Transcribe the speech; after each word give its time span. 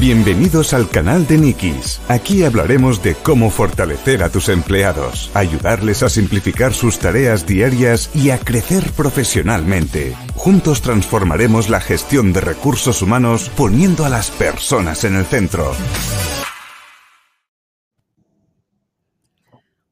Bienvenidos 0.00 0.74
al 0.74 0.88
canal 0.88 1.26
de 1.26 1.38
Nikis. 1.38 2.00
Aquí 2.08 2.44
hablaremos 2.44 3.02
de 3.02 3.16
cómo 3.16 3.50
fortalecer 3.50 4.22
a 4.22 4.28
tus 4.28 4.48
empleados, 4.48 5.28
ayudarles 5.34 6.04
a 6.04 6.08
simplificar 6.08 6.72
sus 6.72 7.00
tareas 7.00 7.48
diarias 7.48 8.08
y 8.14 8.30
a 8.30 8.38
crecer 8.38 8.92
profesionalmente. 8.92 10.14
Juntos 10.36 10.82
transformaremos 10.82 11.68
la 11.68 11.80
gestión 11.80 12.32
de 12.32 12.40
recursos 12.40 13.02
humanos 13.02 13.50
poniendo 13.56 14.04
a 14.04 14.08
las 14.08 14.30
personas 14.30 15.02
en 15.02 15.16
el 15.16 15.24
centro. 15.24 15.72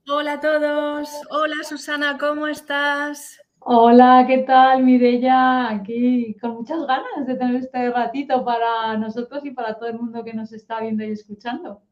Hola 0.08 0.34
a 0.34 0.40
todos. 0.40 1.08
Hola 1.30 1.56
Susana, 1.68 2.16
¿cómo 2.16 2.46
estás? 2.46 3.40
Hola, 3.68 4.24
¿qué 4.28 4.44
tal, 4.46 4.84
Mireya? 4.84 5.68
Aquí 5.68 6.36
con 6.40 6.52
muchas 6.52 6.86
ganas 6.86 7.26
de 7.26 7.34
tener 7.34 7.56
este 7.56 7.90
ratito 7.90 8.44
para 8.44 8.96
nosotros 8.96 9.44
y 9.44 9.50
para 9.50 9.76
todo 9.76 9.88
el 9.88 9.98
mundo 9.98 10.22
que 10.22 10.34
nos 10.34 10.52
está 10.52 10.78
viendo 10.80 11.02
y 11.02 11.10
escuchando. 11.10 11.82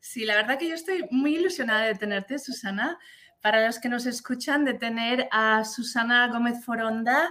Sí, 0.00 0.24
la 0.24 0.34
verdad 0.34 0.58
que 0.58 0.68
yo 0.68 0.74
estoy 0.74 1.04
muy 1.12 1.36
ilusionada 1.36 1.86
de 1.86 1.94
tenerte, 1.94 2.40
Susana. 2.40 2.98
Para 3.40 3.64
los 3.64 3.78
que 3.78 3.88
nos 3.88 4.06
escuchan, 4.06 4.64
de 4.64 4.74
tener 4.74 5.28
a 5.30 5.64
Susana 5.64 6.26
Gómez 6.26 6.64
Foronda 6.64 7.30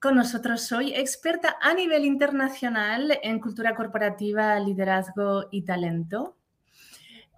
con 0.00 0.14
nosotros 0.14 0.70
hoy, 0.70 0.94
experta 0.94 1.56
a 1.60 1.74
nivel 1.74 2.04
internacional 2.04 3.18
en 3.24 3.40
cultura 3.40 3.74
corporativa, 3.74 4.56
liderazgo 4.60 5.48
y 5.50 5.62
talento. 5.62 6.36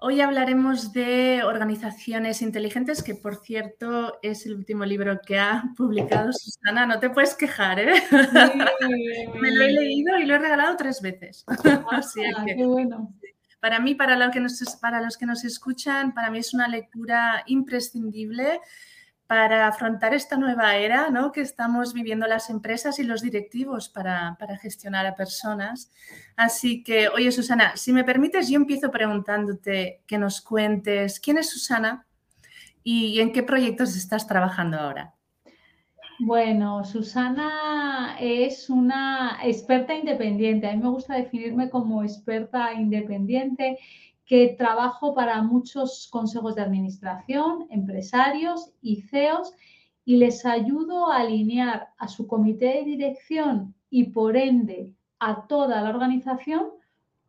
Hoy 0.05 0.21
hablaremos 0.21 0.93
de 0.93 1.45
organizaciones 1.45 2.43
inteligentes, 2.43 3.05
que 3.05 3.15
por 3.15 3.37
cierto 3.37 4.19
es 4.21 4.45
el 4.47 4.55
último 4.55 4.85
libro 4.85 5.21
que 5.25 5.39
ha 5.39 5.63
publicado 5.77 6.33
Susana. 6.33 6.87
No 6.87 6.99
te 6.99 7.09
puedes 7.09 7.37
quejar, 7.37 7.79
¿eh? 7.79 7.93
Me 9.41 9.53
lo 9.53 9.63
he 9.63 9.71
leído 9.71 10.19
y 10.19 10.27
lo 10.27 10.35
he 10.35 10.39
regalado 10.41 10.77
tres 10.77 11.01
veces. 11.01 11.45
Ah, 11.89 12.45
qué 12.45 12.67
bueno. 12.67 13.15
Para 13.61 13.79
mí, 13.79 13.95
para, 13.95 14.17
lo 14.17 14.33
que 14.33 14.41
nos, 14.41 14.61
para 14.81 15.01
los 15.01 15.17
que 15.17 15.25
nos 15.25 15.45
escuchan, 15.45 16.15
para 16.15 16.31
mí 16.31 16.39
es 16.41 16.53
una 16.53 16.67
lectura 16.67 17.45
imprescindible 17.47 18.61
para 19.33 19.67
afrontar 19.67 20.13
esta 20.13 20.37
nueva 20.37 20.77
era 20.77 21.09
¿no? 21.09 21.33
que 21.33 21.41
estamos 21.41 21.95
viviendo 21.95 22.27
las 22.27 22.51
empresas 22.51 22.99
y 22.99 23.03
los 23.03 23.23
directivos 23.23 23.89
para, 23.89 24.37
gestionar 24.61 25.07
a 25.07 25.15
personas. 25.15 25.91
Así 26.37 26.83
que, 26.83 27.09
oye 27.09 27.33
Susana, 27.33 27.75
si 27.75 27.95
me 27.95 28.05
permites, 28.05 28.51
yo 28.51 28.57
empiezo 28.57 28.91
preguntándote 28.91 30.03
que 30.07 30.19
nos 30.19 30.43
cuentes 30.43 31.19
quién 31.19 31.39
es 31.39 31.49
Susana 31.49 32.07
y 32.85 33.21
en 33.21 33.33
qué 33.33 33.43
proyectos 33.43 33.97
estás 33.97 34.27
trabajando 34.27 34.79
ahora. 34.79 35.15
Bueno, 36.19 36.85
Susana 36.85 38.19
es 38.21 38.69
una 38.69 39.39
experta 39.43 39.95
independiente. 39.95 40.69
A 40.69 40.75
mí 40.75 40.83
me 40.83 40.91
gusta 40.91 41.15
definirme 41.15 41.71
como 41.71 42.03
experta 42.03 42.75
independiente 42.75 43.79
que 44.33 44.55
trabajo 44.57 45.15
para 45.15 45.43
muchos 45.43 46.09
consejos 46.11 46.55
de 46.55 46.63
administración, 46.63 47.67
empresarios 47.69 48.73
y 48.81 49.03
CEOs 49.03 49.53
y 50.07 50.17
les 50.17 50.47
ayudo 50.47 51.11
a 51.11 51.19
alinear 51.19 51.89
a 51.99 52.09
su 52.09 52.27
comité 52.27 52.77
de 52.77 52.85
dirección 52.85 53.75
y 53.91 54.05
por 54.05 54.39
ende 54.39 54.91
a 55.19 55.47
toda 55.47 55.83
la 55.83 55.91
organización 55.91 56.69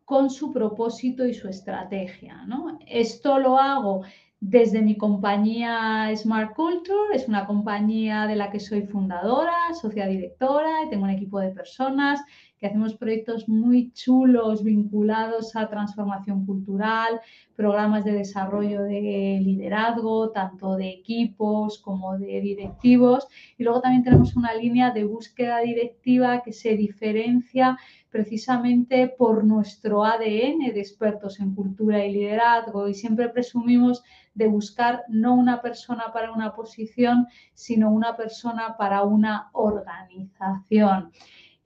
con 0.06 0.30
su 0.30 0.50
propósito 0.50 1.26
y 1.26 1.34
su 1.34 1.46
estrategia. 1.46 2.46
Esto 2.86 3.38
lo 3.38 3.58
hago 3.58 4.00
desde 4.40 4.80
mi 4.80 4.96
compañía 4.96 6.10
Smart 6.16 6.54
Culture, 6.54 7.14
es 7.14 7.28
una 7.28 7.46
compañía 7.46 8.26
de 8.26 8.36
la 8.36 8.50
que 8.50 8.60
soy 8.60 8.80
fundadora, 8.86 9.74
socia 9.78 10.06
directora 10.06 10.84
y 10.86 10.88
tengo 10.88 11.04
un 11.04 11.10
equipo 11.10 11.38
de 11.38 11.50
personas 11.50 12.22
hacemos 12.66 12.94
proyectos 12.94 13.48
muy 13.48 13.92
chulos 13.92 14.62
vinculados 14.62 15.54
a 15.56 15.68
transformación 15.68 16.46
cultural, 16.46 17.20
programas 17.56 18.04
de 18.04 18.12
desarrollo 18.12 18.82
de 18.82 19.40
liderazgo, 19.42 20.30
tanto 20.30 20.76
de 20.76 20.90
equipos 20.90 21.78
como 21.78 22.18
de 22.18 22.40
directivos. 22.40 23.26
Y 23.58 23.64
luego 23.64 23.80
también 23.80 24.04
tenemos 24.04 24.36
una 24.36 24.54
línea 24.54 24.90
de 24.90 25.04
búsqueda 25.04 25.60
directiva 25.60 26.42
que 26.42 26.52
se 26.52 26.76
diferencia 26.76 27.78
precisamente 28.10 29.08
por 29.08 29.44
nuestro 29.44 30.04
ADN 30.04 30.72
de 30.72 30.80
expertos 30.80 31.40
en 31.40 31.52
cultura 31.52 32.04
y 32.04 32.12
liderazgo 32.12 32.86
y 32.88 32.94
siempre 32.94 33.28
presumimos 33.28 34.04
de 34.34 34.46
buscar 34.46 35.02
no 35.08 35.34
una 35.34 35.60
persona 35.60 36.12
para 36.12 36.32
una 36.32 36.54
posición, 36.54 37.26
sino 37.54 37.90
una 37.90 38.16
persona 38.16 38.76
para 38.76 39.02
una 39.02 39.50
organización. 39.52 41.10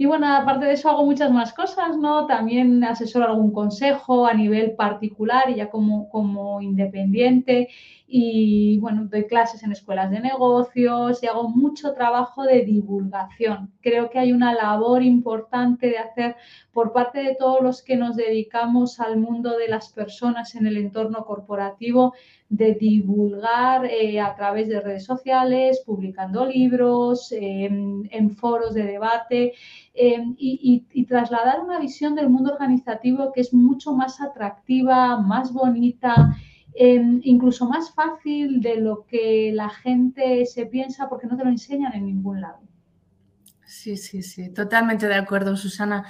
Y 0.00 0.06
bueno, 0.06 0.32
aparte 0.32 0.66
de 0.66 0.75
eso 0.75 0.88
hago 0.88 1.04
muchas 1.04 1.32
más 1.32 1.53
cosas, 1.53 1.97
¿no? 1.97 2.26
También 2.26 2.84
asesoro 2.84 3.26
algún 3.26 3.53
consejo 3.53 4.26
a 4.26 4.32
nivel 4.32 4.76
particular 4.76 5.50
y 5.50 5.56
ya 5.56 5.70
como, 5.70 6.09
como 6.09 6.62
independiente. 6.62 7.69
Y 8.11 8.79
bueno, 8.79 9.05
doy 9.05 9.27
clases 9.27 9.63
en 9.63 9.73
escuelas 9.73 10.11
de 10.11 10.21
negocios 10.21 11.23
y 11.23 11.27
hago 11.27 11.51
mucho 11.51 11.93
trabajo 11.93 12.45
de 12.45 12.65
divulgación. 12.65 13.71
Creo 13.83 14.09
que 14.09 14.19
hay 14.19 14.33
una 14.33 14.55
labor 14.55 15.03
importante 15.03 15.89
de 15.89 15.99
hacer 15.99 16.37
por 16.73 16.95
parte 16.95 17.23
de 17.23 17.35
todos 17.35 17.61
los 17.61 17.83
que 17.83 17.97
nos 17.97 18.17
dedicamos 18.17 18.99
al 18.99 19.19
mundo 19.19 19.59
de 19.59 19.69
las 19.69 19.93
personas 19.93 20.55
en 20.55 20.67
el 20.67 20.79
entorno 20.79 21.27
corporativo 21.27 22.15
de 22.49 22.75
divulgar 22.75 23.85
eh, 23.85 24.21
a 24.21 24.35
través 24.35 24.69
de 24.69 24.81
redes 24.81 25.05
sociales, 25.05 25.83
publicando 25.85 26.47
libros, 26.47 27.31
en 27.31 28.31
foros 28.31 28.75
de 28.75 28.85
debate 28.85 29.53
em, 29.95 30.35
y, 30.39 31.05
trasladar 31.07 31.61
una 31.61 31.79
visión 31.79 32.15
del 32.15 32.29
mundo 32.29 32.53
organizativo 32.53 33.33
que 33.33 33.41
es 33.41 33.53
mucho 33.53 33.95
más 33.95 34.21
atractiva, 34.21 35.19
más 35.21 35.53
bonita, 35.53 36.37
em, 36.75 37.21
incluso 37.25 37.69
más 37.69 37.93
fácil 37.93 38.61
de 38.61 38.77
lo 38.77 39.06
que 39.06 39.51
la 39.55 39.69
gente 39.69 40.47
se 40.47 40.67
piensa 40.67 41.09
porque 41.09 41.27
no 41.27 41.37
te 41.37 41.45
lo 41.45 41.51
enseñan 41.51 41.95
en 41.95 42.06
ningún 42.06 42.41
lado. 42.41 42.61
Sí, 43.67 43.97
sí, 43.97 44.23
sí, 44.23 44.53
totalmente 44.53 45.09
de 45.09 45.15
acuerdo, 45.15 45.57
Susana. 45.57 46.05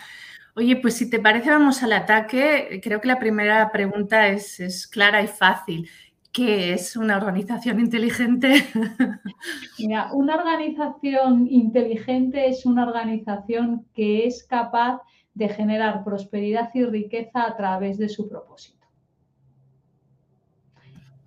Oye, 0.54 0.76
pues 0.76 0.94
si 0.94 1.08
te 1.08 1.20
parece, 1.20 1.50
vamos 1.50 1.82
al 1.82 1.92
ataque. 1.92 2.80
Creo 2.82 3.00
que 3.00 3.08
la 3.08 3.18
primera 3.18 3.70
pregunta 3.72 4.28
es, 4.28 4.60
es 4.60 4.86
clara 4.86 5.22
y 5.22 5.28
fácil. 5.28 5.88
¿Qué 6.32 6.72
es 6.72 6.96
una 6.96 7.16
organización 7.16 7.80
inteligente? 7.80 8.64
Mira, 9.78 10.12
una 10.12 10.36
organización 10.36 11.46
inteligente 11.48 12.48
es 12.48 12.66
una 12.66 12.86
organización 12.86 13.86
que 13.94 14.26
es 14.26 14.44
capaz 14.44 15.00
de 15.34 15.48
generar 15.48 16.04
prosperidad 16.04 16.70
y 16.74 16.84
riqueza 16.84 17.44
a 17.44 17.56
través 17.56 17.98
de 17.98 18.08
su 18.08 18.28
propósito. 18.28 18.77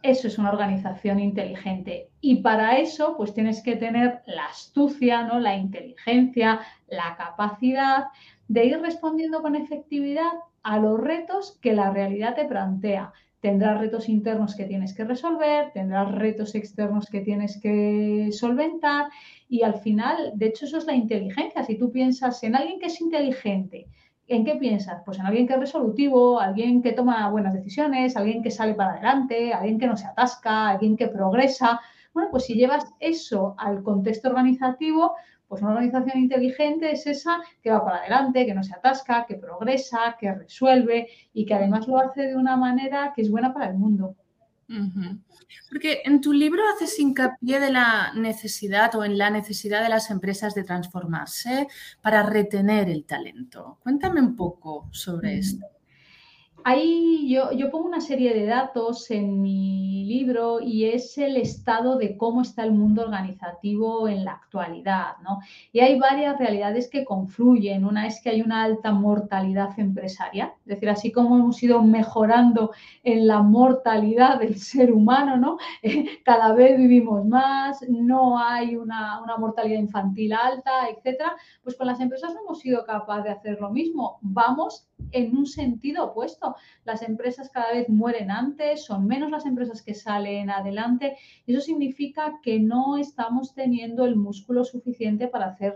Eso 0.03 0.27
es 0.27 0.37
una 0.37 0.51
organización 0.51 1.19
inteligente. 1.19 2.09
Y 2.21 2.37
para 2.37 2.77
eso, 2.77 3.15
pues 3.17 3.33
tienes 3.33 3.61
que 3.61 3.75
tener 3.75 4.21
la 4.25 4.45
astucia, 4.45 5.23
¿no? 5.23 5.39
la 5.39 5.55
inteligencia, 5.55 6.61
la 6.87 7.15
capacidad 7.17 8.05
de 8.47 8.65
ir 8.65 8.79
respondiendo 8.79 9.41
con 9.41 9.55
efectividad 9.55 10.31
a 10.63 10.77
los 10.77 10.99
retos 10.99 11.57
que 11.61 11.73
la 11.73 11.91
realidad 11.91 12.35
te 12.35 12.45
plantea 12.45 13.13
tendrás 13.41 13.79
retos 13.79 14.07
internos 14.07 14.55
que 14.55 14.65
tienes 14.65 14.93
que 14.93 15.03
resolver, 15.03 15.71
tendrás 15.73 16.11
retos 16.11 16.55
externos 16.55 17.07
que 17.07 17.21
tienes 17.21 17.59
que 17.59 18.29
solventar 18.31 19.09
y 19.49 19.63
al 19.63 19.79
final, 19.81 20.31
de 20.35 20.45
hecho, 20.47 20.65
eso 20.65 20.77
es 20.77 20.85
la 20.85 20.95
inteligencia. 20.95 21.63
Si 21.63 21.77
tú 21.77 21.91
piensas 21.91 22.41
en 22.43 22.55
alguien 22.55 22.79
que 22.79 22.85
es 22.85 23.01
inteligente, 23.01 23.87
¿en 24.35 24.45
qué 24.45 24.55
piensas? 24.55 25.01
Pues 25.05 25.19
en 25.19 25.25
alguien 25.25 25.47
que 25.47 25.53
es 25.53 25.59
resolutivo, 25.59 26.39
alguien 26.39 26.81
que 26.81 26.93
toma 26.93 27.29
buenas 27.29 27.53
decisiones, 27.53 28.15
alguien 28.15 28.41
que 28.41 28.51
sale 28.51 28.73
para 28.73 28.93
adelante, 28.93 29.53
alguien 29.53 29.77
que 29.77 29.87
no 29.87 29.97
se 29.97 30.07
atasca, 30.07 30.69
alguien 30.69 30.95
que 30.97 31.07
progresa. 31.07 31.79
Bueno, 32.13 32.29
pues 32.31 32.45
si 32.45 32.55
llevas 32.55 32.85
eso 32.99 33.55
al 33.57 33.83
contexto 33.83 34.29
organizativo, 34.29 35.15
pues 35.47 35.61
una 35.61 35.71
organización 35.71 36.17
inteligente 36.17 36.91
es 36.91 37.05
esa 37.07 37.41
que 37.61 37.71
va 37.71 37.83
para 37.83 37.97
adelante, 37.97 38.45
que 38.45 38.53
no 38.53 38.63
se 38.63 38.73
atasca, 38.73 39.25
que 39.27 39.35
progresa, 39.35 40.15
que 40.17 40.33
resuelve 40.33 41.09
y 41.33 41.45
que 41.45 41.53
además 41.53 41.87
lo 41.87 41.99
hace 41.99 42.27
de 42.27 42.35
una 42.37 42.55
manera 42.55 43.11
que 43.13 43.23
es 43.23 43.29
buena 43.29 43.53
para 43.53 43.67
el 43.67 43.75
mundo. 43.77 44.15
Porque 45.69 46.01
en 46.05 46.21
tu 46.21 46.33
libro 46.33 46.61
haces 46.73 46.97
hincapié 46.99 47.59
de 47.59 47.71
la 47.71 48.13
necesidad 48.13 48.93
o 48.95 49.03
en 49.03 49.17
la 49.17 49.29
necesidad 49.29 49.83
de 49.83 49.89
las 49.89 50.09
empresas 50.09 50.55
de 50.55 50.63
transformarse 50.63 51.67
para 52.01 52.23
retener 52.23 52.89
el 52.89 53.05
talento. 53.05 53.79
Cuéntame 53.83 54.21
un 54.21 54.35
poco 54.35 54.87
sobre 54.91 55.37
esto. 55.37 55.65
Ahí 56.63 57.27
yo, 57.29 57.51
yo, 57.51 57.71
pongo 57.71 57.87
una 57.87 58.01
serie 58.01 58.33
de 58.33 58.45
datos 58.45 59.09
en 59.09 59.41
mi 59.41 60.05
libro 60.05 60.59
y 60.61 60.85
es 60.85 61.17
el 61.17 61.37
estado 61.37 61.97
de 61.97 62.17
cómo 62.17 62.41
está 62.41 62.63
el 62.63 62.71
mundo 62.71 63.03
organizativo 63.03 64.07
en 64.07 64.25
la 64.25 64.33
actualidad, 64.33 65.17
¿no? 65.23 65.39
Y 65.71 65.79
hay 65.79 65.97
varias 65.99 66.37
realidades 66.37 66.89
que 66.89 67.05
confluyen. 67.05 67.85
Una 67.85 68.07
es 68.07 68.21
que 68.21 68.29
hay 68.29 68.41
una 68.41 68.63
alta 68.63 68.91
mortalidad 68.91 69.77
empresarial, 69.79 70.53
es 70.61 70.65
decir, 70.65 70.89
así 70.89 71.11
como 71.11 71.35
hemos 71.37 71.61
ido 71.63 71.81
mejorando 71.81 72.71
en 73.03 73.27
la 73.27 73.41
mortalidad 73.41 74.39
del 74.39 74.57
ser 74.59 74.91
humano, 74.91 75.37
¿no? 75.37 75.57
cada 76.25 76.53
vez 76.53 76.77
vivimos 76.77 77.25
más, 77.25 77.81
no 77.89 78.37
hay 78.37 78.75
una, 78.75 79.21
una 79.21 79.37
mortalidad 79.37 79.79
infantil 79.79 80.33
alta, 80.33 80.89
etcétera, 80.89 81.35
pues 81.63 81.75
con 81.75 81.87
las 81.87 81.99
empresas 81.99 82.33
no 82.33 82.41
hemos 82.41 82.59
sido 82.59 82.85
capaces 82.85 83.23
de 83.23 83.31
hacer 83.31 83.59
lo 83.59 83.69
mismo. 83.69 84.19
Vamos 84.21 84.87
en 85.11 85.35
un 85.35 85.45
sentido 85.45 86.05
opuesto. 86.05 86.50
Las 86.85 87.01
empresas 87.01 87.49
cada 87.49 87.73
vez 87.73 87.89
mueren 87.89 88.31
antes, 88.31 88.85
son 88.85 89.05
menos 89.05 89.29
las 89.31 89.45
empresas 89.45 89.81
que 89.81 89.93
salen 89.93 90.49
adelante. 90.49 91.17
Eso 91.47 91.61
significa 91.61 92.39
que 92.41 92.59
no 92.59 92.97
estamos 92.97 93.53
teniendo 93.53 94.05
el 94.05 94.15
músculo 94.15 94.63
suficiente 94.63 95.27
para 95.27 95.47
hacer 95.47 95.75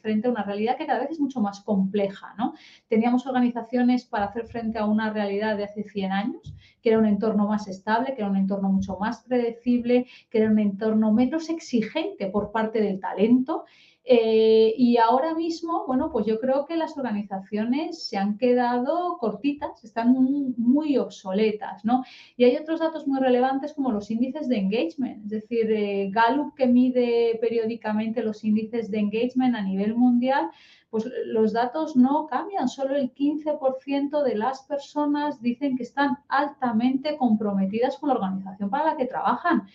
frente 0.00 0.28
a 0.28 0.30
una 0.30 0.42
realidad 0.42 0.76
que 0.76 0.86
cada 0.86 1.00
vez 1.00 1.10
es 1.12 1.20
mucho 1.20 1.40
más 1.40 1.60
compleja. 1.60 2.34
¿no? 2.38 2.54
Teníamos 2.88 3.26
organizaciones 3.26 4.04
para 4.04 4.26
hacer 4.26 4.46
frente 4.46 4.78
a 4.78 4.86
una 4.86 5.12
realidad 5.12 5.56
de 5.56 5.64
hace 5.64 5.84
100 5.84 6.12
años, 6.12 6.54
que 6.82 6.90
era 6.90 6.98
un 6.98 7.06
entorno 7.06 7.46
más 7.48 7.68
estable, 7.68 8.14
que 8.14 8.22
era 8.22 8.30
un 8.30 8.36
entorno 8.36 8.68
mucho 8.68 8.96
más 8.98 9.22
predecible, 9.22 10.06
que 10.30 10.38
era 10.38 10.50
un 10.50 10.58
entorno 10.58 11.12
menos 11.12 11.48
exigente 11.50 12.28
por 12.28 12.52
parte 12.52 12.80
del 12.80 13.00
talento 13.00 13.64
eh, 14.08 14.72
y 14.78 14.98
ahora 14.98 15.34
mismo, 15.34 15.84
bueno, 15.84 16.12
pues 16.12 16.26
yo 16.26 16.38
creo 16.38 16.64
que 16.64 16.76
las 16.76 16.96
organizaciones 16.96 18.04
se 18.04 18.16
han 18.16 18.38
quedado 18.38 19.18
cortitas, 19.18 19.82
están 19.82 20.12
muy, 20.12 20.96
obsoletas, 20.96 21.84
¿no? 21.84 22.04
Y 22.36 22.44
hay 22.44 22.56
otros 22.56 22.78
datos 22.78 23.08
muy 23.08 23.18
relevantes 23.18 23.74
como 23.74 23.90
los 23.90 24.08
índices 24.08 24.48
de 24.48 24.58
engagement, 24.58 25.24
es 25.24 25.30
decir, 25.30 25.72
eh, 25.72 26.08
Gallup 26.12 26.54
que 26.54 26.68
mide 26.68 27.36
periódicamente 27.40 28.22
los 28.22 28.44
índices 28.44 28.92
de 28.92 29.00
engagement 29.00 29.56
a 29.56 29.62
nivel 29.62 29.96
mundial, 29.96 30.50
pues 30.88 31.04
los 31.26 31.52
datos 31.52 31.96
no 31.96 32.28
cambian, 32.28 32.68
solo 32.68 32.94
el 32.94 33.12
15% 33.12 34.22
de 34.22 34.36
las 34.36 34.62
personas 34.62 35.42
dicen 35.42 35.76
que 35.76 35.82
están 35.82 36.18
altamente 36.28 37.16
comprometidas 37.16 37.98
con 37.98 38.10
la 38.10 38.14
organización 38.14 38.70
para 38.70 38.92
la 38.92 38.96
que 38.96 39.06
trabajan. 39.06 39.66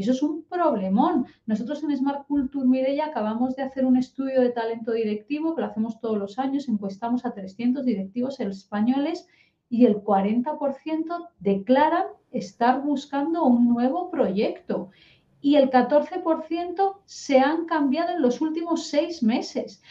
Y 0.00 0.02
eso 0.02 0.12
es 0.12 0.22
un 0.22 0.44
problemón. 0.44 1.26
Nosotros 1.44 1.82
en 1.82 1.94
Smart 1.94 2.26
Culture 2.26 2.66
Mireia 2.66 3.08
acabamos 3.08 3.54
de 3.54 3.64
hacer 3.64 3.84
un 3.84 3.98
estudio 3.98 4.40
de 4.40 4.48
talento 4.48 4.92
directivo, 4.92 5.54
que 5.54 5.60
lo 5.60 5.66
hacemos 5.66 6.00
todos 6.00 6.16
los 6.16 6.38
años, 6.38 6.70
encuestamos 6.70 7.26
a 7.26 7.34
300 7.34 7.84
directivos 7.84 8.40
españoles 8.40 9.28
y 9.68 9.84
el 9.84 9.96
40% 9.96 11.28
declaran 11.38 12.06
estar 12.30 12.80
buscando 12.80 13.44
un 13.44 13.68
nuevo 13.68 14.10
proyecto 14.10 14.88
y 15.42 15.56
el 15.56 15.68
14% 15.68 16.96
se 17.04 17.38
han 17.38 17.66
cambiado 17.66 18.12
en 18.12 18.22
los 18.22 18.40
últimos 18.40 18.86
seis 18.86 19.22
meses. 19.22 19.82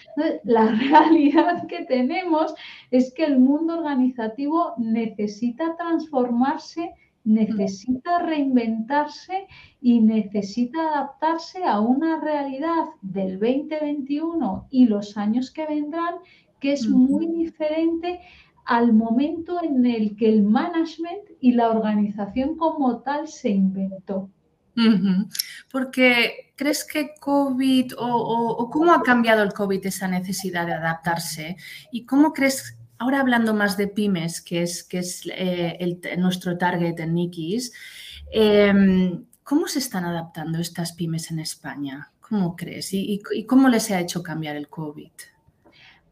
la 0.43 0.71
realidad 0.89 1.67
que 1.67 1.85
tenemos 1.85 2.55
es 2.89 3.13
que 3.13 3.25
el 3.25 3.37
mundo 3.37 3.77
organizativo 3.77 4.73
necesita 4.77 5.75
transformarse 5.77 6.95
necesita 7.29 8.19
reinventarse 8.19 9.47
y 9.81 10.01
necesita 10.01 10.79
adaptarse 10.81 11.63
a 11.63 11.79
una 11.79 12.19
realidad 12.19 12.85
del 13.01 13.39
2021 13.39 14.67
y 14.71 14.85
los 14.85 15.15
años 15.15 15.51
que 15.51 15.67
vendrán 15.67 16.15
que 16.59 16.73
es 16.73 16.87
muy 16.87 17.27
diferente 17.27 18.19
al 18.65 18.93
momento 18.93 19.63
en 19.63 19.85
el 19.85 20.15
que 20.17 20.27
el 20.27 20.43
management 20.43 21.23
y 21.39 21.53
la 21.53 21.69
organización 21.69 22.57
como 22.57 22.99
tal 23.01 23.27
se 23.27 23.49
inventó. 23.49 24.29
Porque 25.71 26.53
crees 26.55 26.85
que 26.85 27.11
COVID 27.19 27.93
o, 27.97 28.69
cómo 28.71 28.93
ha 28.93 29.01
cambiado 29.01 29.43
el 29.43 29.53
COVID 29.53 29.85
esa 29.85 30.07
necesidad 30.07 30.65
de 30.65 30.73
adaptarse 30.73 31.57
y 31.91 32.05
cómo 32.05 32.31
crees 32.31 32.78
ahora 32.99 33.21
hablando 33.21 33.53
más 33.53 33.77
de 33.77 33.87
pymes, 33.87 34.41
que 34.41 34.61
es, 34.61 34.87
eh, 35.33 35.99
nuestro 36.17 36.57
target 36.57 36.99
en 36.99 37.13
Nikis, 37.15 37.73
em, 38.31 39.25
¿cómo 39.43 39.67
se 39.67 39.79
están 39.79 40.05
adaptando 40.05 40.59
estas 40.59 40.91
pymes 40.91 41.31
en 41.31 41.39
España? 41.39 42.11
¿Cómo 42.19 42.55
crees? 42.55 42.93
¿Y, 42.93 43.21
cómo 43.47 43.69
les 43.69 43.89
ha 43.89 43.99
hecho 43.99 44.21
cambiar 44.21 44.55
el 44.55 44.69
COVID? 44.69 45.11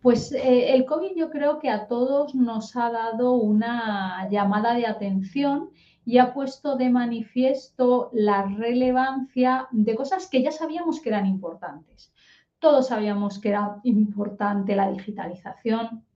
Pues 0.01 0.31
eh, 0.31 0.73
el 0.73 0.85
COVID 0.85 1.11
yo 1.15 1.29
creo 1.29 1.59
que 1.59 1.69
a 1.69 1.87
todos 1.87 2.33
nos 2.33 2.75
ha 2.75 2.89
dado 2.89 3.33
una 3.33 4.27
llamada 4.29 4.73
de 4.73 4.87
atención 4.87 5.69
y 6.05 6.19
ha 6.19 6.33
puesto 6.33 6.77
de 6.77 6.89
manifiesto 6.89 8.09
la 8.13 8.43
relevancia 8.43 9.67
de 9.71 9.93
cosas 9.95 10.27
que 10.27 10.41
ya 10.41 10.51
sabíamos 10.51 11.01
que 11.01 11.09
eran 11.09 11.25
importantes. 11.25 12.13
Todos 12.59 12.87
sabíamos 12.87 13.39
que 13.39 13.49
era 13.49 13.81
importante 13.83 14.75
la 14.75 14.89
digitalización, 14.89 16.06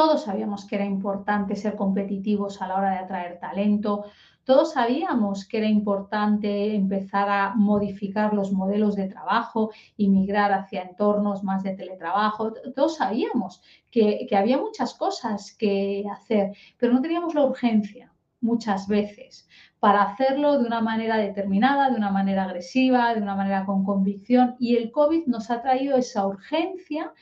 todos 0.00 0.22
sabíamos 0.24 0.64
que 0.64 0.76
era 0.76 0.86
importante 0.86 1.54
ser 1.54 1.76
competitivos 1.76 2.62
a 2.62 2.68
la 2.68 2.76
hora 2.76 2.90
de 2.92 3.00
atraer 3.00 3.38
talento. 3.38 4.06
Todos 4.44 4.72
sabíamos 4.72 5.46
que 5.46 5.58
era 5.58 5.68
importante 5.68 6.74
empezar 6.74 7.28
a 7.28 7.54
modificar 7.54 8.32
los 8.32 8.50
modelos 8.50 8.96
de 8.96 9.08
trabajo 9.08 9.70
y 9.98 10.08
migrar 10.08 10.54
hacia 10.54 10.84
entornos 10.84 11.44
más 11.44 11.62
de 11.62 11.76
teletrabajo. 11.76 12.54
Todos 12.74 12.96
sabíamos 12.96 13.60
que, 13.90 14.26
que 14.26 14.36
había 14.38 14.56
muchas 14.56 14.94
cosas 14.94 15.54
que 15.54 16.02
hacer, 16.10 16.52
pero 16.78 16.94
no 16.94 17.02
teníamos 17.02 17.34
la 17.34 17.44
urgencia 17.44 18.10
muchas 18.40 18.88
veces 18.88 19.46
para 19.80 20.02
hacerlo 20.02 20.58
de 20.58 20.66
una 20.66 20.80
manera 20.80 21.18
determinada, 21.18 21.90
de 21.90 21.96
una 21.96 22.10
manera 22.10 22.44
agresiva, 22.44 23.14
de 23.14 23.20
una 23.20 23.34
manera 23.34 23.66
con 23.66 23.84
convicción. 23.84 24.56
Y 24.58 24.76
el 24.76 24.90
COVID 24.92 25.26
nos 25.26 25.50
ha 25.50 25.60
traído 25.60 25.98
esa 25.98 26.26
urgencia 26.26 27.12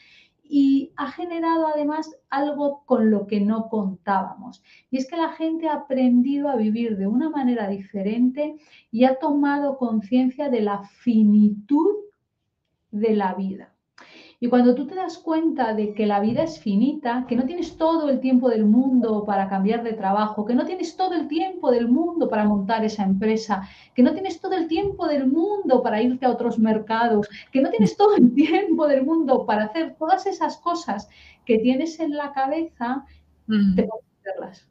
y 0.49 0.93
ha 0.97 1.13
generado 1.13 1.67
además 1.67 2.17
algo 2.31 2.83
con 2.87 3.11
lo 3.11 3.27
que 3.27 3.41
no 3.41 3.69
contábamos. 3.69 4.63
Y 4.91 4.99
es 4.99 5.09
que 5.09 5.17
la 5.17 5.33
gente 5.33 5.69
ha 5.69 5.75
aprendido 5.75 6.49
a 6.49 6.57
vivir 6.57 6.97
de 6.97 7.07
una 7.07 7.29
manera 7.29 7.69
diferente 7.69 8.57
y 8.91 9.05
ha 9.05 9.19
tomado 9.19 9.77
conciencia 9.77 10.49
de 10.49 10.63
la 10.63 10.83
finitud 10.83 11.97
de 12.91 13.15
la 13.15 13.35
vida. 13.35 13.75
Y 14.41 14.49
cuando 14.49 14.77
tú 14.77 14.87
te 14.87 14.95
das 14.95 15.19
cuenta 15.19 15.75
de 15.75 15.95
que 15.95 16.07
la 16.07 16.21
vida 16.21 16.45
es 16.45 16.61
finita, 16.61 17.27
que 17.29 17.35
no 17.35 17.45
tienes 17.45 17.77
todo 17.77 18.09
el 18.09 18.21
tiempo 18.21 18.49
del 18.49 18.67
mundo 18.67 19.25
para 19.25 19.49
cambiar 19.49 19.83
de 19.83 19.95
trabajo, 19.95 20.45
que 20.45 20.55
no 20.55 20.65
tienes 20.65 20.97
todo 20.97 21.15
el 21.15 21.27
tiempo 21.27 21.73
del 21.73 21.89
mundo 21.89 22.29
para 22.29 22.45
montar 22.45 22.85
esa 22.85 23.03
empresa, 23.03 23.69
que 23.97 24.05
no 24.05 24.13
tienes 24.13 24.41
todo 24.41 24.53
el 24.53 24.69
tiempo 24.69 25.09
del 25.09 25.27
mundo 25.27 25.83
para 25.83 26.01
irte 26.01 26.25
a 26.25 26.31
otros 26.31 26.57
mercados, 26.57 27.29
que 27.51 27.61
no 27.61 27.71
tienes 27.71 27.97
todo 27.97 28.15
el 28.15 28.33
tiempo 28.35 28.87
del 28.87 29.05
mundo 29.05 29.45
para 29.45 29.65
hacer 29.65 29.97
todas 29.99 30.25
esas 30.27 30.57
cosas 30.59 31.09
que 31.45 31.59
tienes 31.59 31.99
en 31.99 32.17
la 32.17 32.33
cabeza, 32.33 33.05
te 33.49 33.83
puedes 33.83 34.05
hacerlas. 34.21 34.69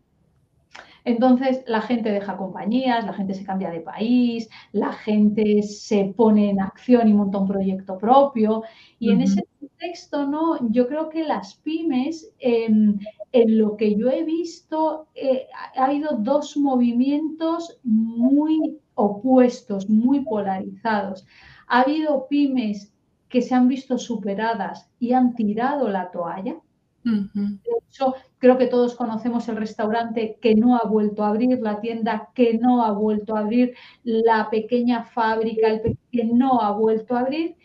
Entonces 1.07 1.63
la 1.67 1.79
gente 1.79 2.11
deja 2.11 2.35
compañías, 2.35 3.05
la 3.05 3.13
gente 3.13 3.33
se 3.33 3.45
cambia 3.45 3.69
de 3.69 3.79
país, 3.79 4.49
la 4.73 4.91
gente 4.91 5.63
se 5.63 6.13
pone 6.15 6.49
en 6.49 6.59
acción 6.59 7.07
y 7.07 7.13
monta 7.13 7.37
un 7.37 7.47
proyecto 7.47 7.97
propio. 7.97 8.63
Y 8.99 9.11
en 9.11 9.21
ese 9.21 9.47
contexto, 9.77 10.25
¿no? 10.25 10.71
Yo 10.71 10.87
creo 10.87 11.09
que 11.09 11.23
las 11.23 11.55
pymes, 11.55 12.31
en 12.39 12.99
lo 13.33 13.77
que 13.77 13.95
yo 13.95 14.09
he 14.09 14.23
visto, 14.23 15.07
eh, 15.15 15.47
ha 15.75 15.85
habido 15.85 16.17
dos 16.17 16.57
movimientos 16.57 17.79
muy 17.83 18.79
opuestos, 18.95 19.89
muy 19.89 20.21
polarizados. 20.21 21.25
Ha 21.67 21.81
habido 21.81 22.27
pymes 22.27 22.93
que 23.29 23.41
se 23.41 23.53
han 23.53 23.67
visto 23.67 23.97
superadas 23.97 24.89
y 24.99 25.13
han 25.13 25.35
tirado 25.35 25.89
la 25.89 26.09
toalla. 26.11 26.55
De 27.03 27.71
hecho, 27.87 28.15
creo 28.37 28.57
que 28.57 28.67
todos 28.67 28.93
conocemos 28.95 29.47
el 29.47 29.55
restaurante 29.55 30.37
que 30.41 30.55
no 30.55 30.75
ha 30.75 30.85
vuelto 30.85 31.23
a 31.23 31.29
abrir, 31.29 31.57
la 31.61 31.79
tienda 31.79 32.29
que 32.33 32.57
no 32.57 32.83
ha 32.83 32.91
vuelto 32.91 33.37
a 33.37 33.39
abrir, 33.39 33.75
la 34.03 34.49
pequeña 34.49 35.05
fábrica 35.05 35.69
el 35.69 35.97
que 36.11 36.25
no 36.25 36.59
ha 36.59 36.71
vuelto 36.71 37.15
a 37.15 37.21
abrir. 37.21 37.55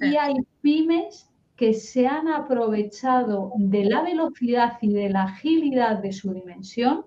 Y 0.00 0.16
hay 0.16 0.34
pymes 0.62 1.27
que 1.58 1.74
se 1.74 2.06
han 2.06 2.28
aprovechado 2.28 3.52
de 3.56 3.84
la 3.84 4.02
velocidad 4.02 4.78
y 4.80 4.92
de 4.92 5.10
la 5.10 5.24
agilidad 5.24 5.98
de 5.98 6.12
su 6.12 6.32
dimensión. 6.32 7.04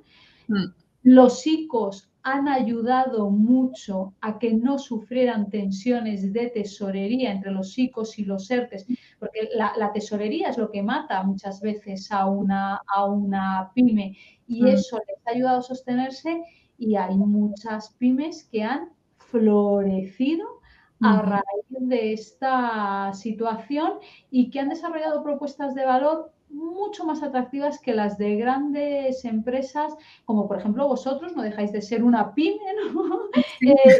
Mm. 0.49 0.65
Los 1.03 1.47
ICOs 1.47 2.11
han 2.23 2.49
ayudado 2.49 3.29
mucho 3.29 4.13
a 4.19 4.37
que 4.37 4.53
no 4.53 4.77
sufrieran 4.77 5.49
tensiones 5.49 6.33
de 6.33 6.49
tesorería 6.49 7.31
entre 7.31 7.51
los 7.51 7.75
ICOs 7.77 8.19
y 8.19 8.25
los 8.25 8.51
ERTES, 8.51 8.85
porque 9.19 9.49
la, 9.55 9.91
tesorería 9.93 10.49
es 10.49 10.57
lo 10.57 10.69
que 10.69 10.83
mata 10.83 11.23
muchas 11.23 11.61
veces 11.61 12.11
a 12.11 12.25
una, 12.25 12.81
a 12.93 13.05
una 13.05 13.71
pyme 13.73 14.17
y 14.47 14.63
mm. 14.63 14.67
eso 14.67 14.99
les 15.07 15.25
ha 15.25 15.31
ayudado 15.31 15.59
a 15.59 15.63
sostenerse 15.63 16.43
y 16.77 16.95
hay 16.95 17.15
muchas 17.15 17.95
pymes 17.97 18.43
que 18.51 18.63
han 18.63 18.89
florecido 19.17 20.60
a 21.01 21.21
raíz 21.21 21.65
de 21.69 22.13
esta 22.13 23.13
situación 23.13 23.93
y 24.29 24.49
que 24.49 24.59
han 24.59 24.69
desarrollado 24.69 25.23
propuestas 25.23 25.73
de 25.75 25.85
valor 25.85 26.31
mucho 26.49 27.05
más 27.05 27.23
atractivas 27.23 27.79
que 27.79 27.93
las 27.93 28.17
de 28.17 28.35
grandes 28.35 29.23
empresas, 29.25 29.95
como 30.25 30.47
por 30.47 30.59
ejemplo 30.59 30.87
vosotros, 30.87 31.35
no 31.35 31.41
dejáis 31.41 31.71
de 31.71 31.81
ser 31.81 32.03
una 32.03 32.33
pyme, 32.33 32.59
¿no? 32.93 33.21
Eh, 33.61 33.99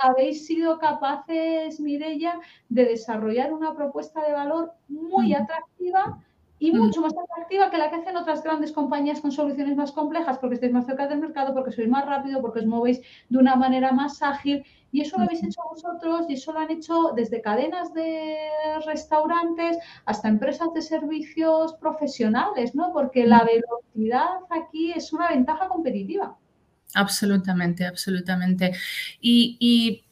habéis, 0.00 0.46
sido 0.46 0.78
capaces, 0.78 1.80
Mirella, 1.80 2.40
de 2.68 2.86
desarrollar 2.86 3.52
una 3.52 3.74
propuesta 3.74 4.24
de 4.26 4.32
valor 4.32 4.72
muy 4.88 5.34
atractiva 5.34 6.18
y 6.60 6.72
mucho 6.72 7.00
más 7.00 7.14
atractiva 7.16 7.70
que 7.70 7.78
la 7.78 7.88
que 7.88 7.96
hacen 7.96 8.16
otras 8.16 8.44
grandes 8.44 8.70
compañías 8.70 9.20
con 9.20 9.32
soluciones 9.32 9.76
más 9.76 9.92
complejas, 9.92 10.38
porque 10.38 10.56
estáis 10.56 10.72
más 10.72 10.84
cerca 10.84 11.08
del 11.08 11.18
mercado, 11.18 11.54
porque 11.54 11.72
sois 11.72 11.88
más 11.88 12.04
rápido, 12.04 12.42
porque 12.42 12.60
os 12.60 12.66
movéis 12.66 13.00
de 13.30 13.38
una 13.38 13.56
manera 13.56 13.92
más 13.92 14.22
ágil. 14.22 14.64
Y 14.92 15.00
eso 15.00 15.16
lo 15.16 15.24
habéis 15.24 15.42
hecho 15.42 15.62
vosotros 15.70 16.26
y 16.28 16.34
eso 16.34 16.52
lo 16.52 16.58
han 16.58 16.70
hecho 16.70 17.12
desde 17.16 17.40
cadenas 17.40 17.94
de 17.94 18.36
restaurantes 18.84 19.78
hasta 20.04 20.28
empresas 20.28 20.68
de 20.74 20.82
servicios 20.82 21.74
profesionales, 21.74 22.74
¿no? 22.74 22.92
Porque 22.92 23.26
la 23.26 23.42
velocidad 23.44 24.40
aquí 24.50 24.92
es 24.92 25.12
una 25.14 25.30
ventaja 25.30 25.66
competitiva. 25.68 26.36
Absolutamente, 26.94 27.86
absolutamente. 27.86 28.72
Y, 29.20 29.56
y 29.60 30.04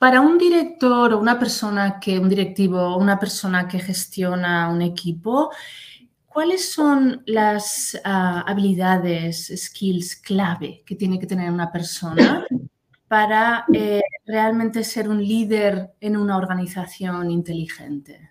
para 0.00 0.22
un 0.22 0.38
director 0.38 1.12
o 1.12 1.20
una 1.20 1.38
persona 1.38 2.00
que, 2.00 2.18
un 2.18 2.30
directivo 2.30 2.80
o 2.80 2.96
una 2.96 3.18
persona 3.18 3.68
que 3.68 3.78
gestiona 3.78 4.70
un 4.70 4.80
equipo, 4.80 5.50
¿cuáles 6.24 6.72
son 6.72 7.22
las 7.26 8.00
ah, 8.02 8.42
habilidades, 8.46 9.52
skills 9.54 10.16
clave 10.16 10.82
que 10.86 10.96
tiene 10.96 11.18
que 11.18 11.26
tener 11.26 11.52
una 11.52 11.70
persona 11.70 12.46
para 13.08 13.66
eh, 13.74 14.00
realmente 14.24 14.84
ser 14.84 15.06
un 15.06 15.22
líder 15.22 15.92
en 16.00 16.16
una 16.16 16.38
organización 16.38 17.30
inteligente? 17.30 18.30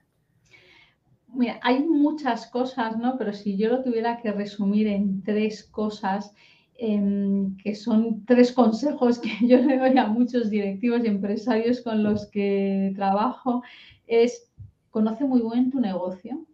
Mira, 1.28 1.60
hay 1.62 1.84
muchas 1.84 2.48
cosas, 2.48 2.98
¿no? 2.98 3.16
Pero 3.16 3.32
si 3.32 3.58
yo 3.58 3.70
lo 3.70 3.84
tuviera 3.84 4.18
que 4.18 4.32
resumir 4.32 4.88
en 4.88 5.22
tres 5.22 5.66
cosas, 5.66 6.34
Em, 6.82 7.58
que 7.58 7.76
son 7.76 8.24
tres 8.26 8.54
consejos 8.54 9.20
que 9.20 9.30
yo 9.46 9.58
le 9.58 9.78
doy 9.78 9.98
a 9.98 10.08
muchos 10.08 10.50
directivos 10.50 11.04
y 11.04 11.08
empresarios 11.08 11.82
con 11.82 12.04
los 12.04 12.28
que 12.28 12.94
trabajo, 12.96 13.64
es 14.08 14.50
conoce 14.90 15.26
muy 15.26 15.42
bien 15.42 15.72
tu 15.72 15.82
negocio. 15.82 16.46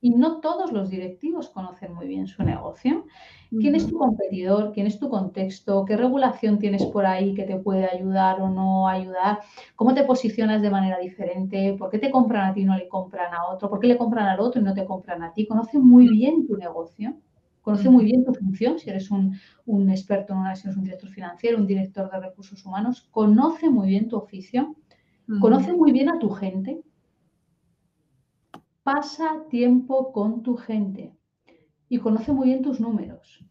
Y 0.00 0.10
no 0.10 0.40
todos 0.40 0.72
los 0.72 0.88
directivos 0.90 1.48
conocen 1.48 1.94
muy 1.94 2.06
bien 2.06 2.28
su 2.28 2.44
negocio. 2.44 3.06
¿Quién 3.50 3.74
es 3.74 3.88
tu 3.88 3.98
competidor? 3.98 4.72
¿Quién 4.72 4.86
es 4.86 5.00
tu 5.00 5.08
contexto? 5.08 5.84
¿Qué 5.84 5.96
regulación 5.96 6.58
tienes 6.58 6.84
por 6.84 7.06
ahí 7.06 7.34
que 7.34 7.42
te 7.42 7.56
puede 7.56 7.86
ayudar 7.86 8.40
o 8.40 8.48
no 8.48 8.86
ayudar? 8.86 9.40
¿Cómo 9.74 9.94
te 9.94 10.04
posicionas 10.04 10.62
de 10.62 10.70
manera 10.70 10.98
diferente? 10.98 11.74
¿Por 11.76 11.90
qué 11.90 11.98
te 11.98 12.12
compran 12.12 12.50
a 12.50 12.54
ti 12.54 12.60
y 12.60 12.64
no 12.64 12.76
le 12.76 12.86
compran 12.88 13.34
a 13.34 13.48
otro? 13.48 13.68
¿Por 13.68 13.80
qué 13.80 13.88
le 13.88 13.98
compran 13.98 14.28
al 14.28 14.38
otro 14.38 14.60
y 14.60 14.64
no 14.64 14.74
te 14.74 14.84
compran 14.84 15.24
a 15.24 15.32
ti? 15.32 15.46
Conoce 15.46 15.78
muy 15.78 16.08
bien 16.08 16.46
tu 16.46 16.56
negocio. 16.56 17.16
Conoce 17.66 17.90
muy 17.90 18.04
bien 18.04 18.24
tu 18.24 18.32
función, 18.32 18.78
si 18.78 18.90
eres 18.90 19.10
un, 19.10 19.90
experto 19.90 20.32
en 20.32 20.38
una, 20.38 20.54
si 20.54 20.68
eres 20.68 20.76
un 20.76 20.84
director 20.84 21.10
financiero, 21.10 21.58
un 21.58 21.66
director 21.66 22.08
de 22.08 22.20
recursos 22.20 22.64
humanos, 22.64 23.08
conoce 23.10 23.68
muy 23.68 23.88
bien 23.88 24.06
tu 24.06 24.16
oficio, 24.16 24.76
conoce 25.40 25.72
muy 25.72 25.90
bien 25.90 26.08
a 26.08 26.20
tu 26.20 26.30
gente, 26.30 26.80
pasa 28.84 29.42
tiempo 29.50 30.12
con 30.12 30.44
tu 30.44 30.56
gente 30.56 31.12
y 31.88 31.98
conoce 31.98 32.30
muy 32.30 32.46
bien 32.50 32.62
tus 32.62 32.78
números. 32.78 33.44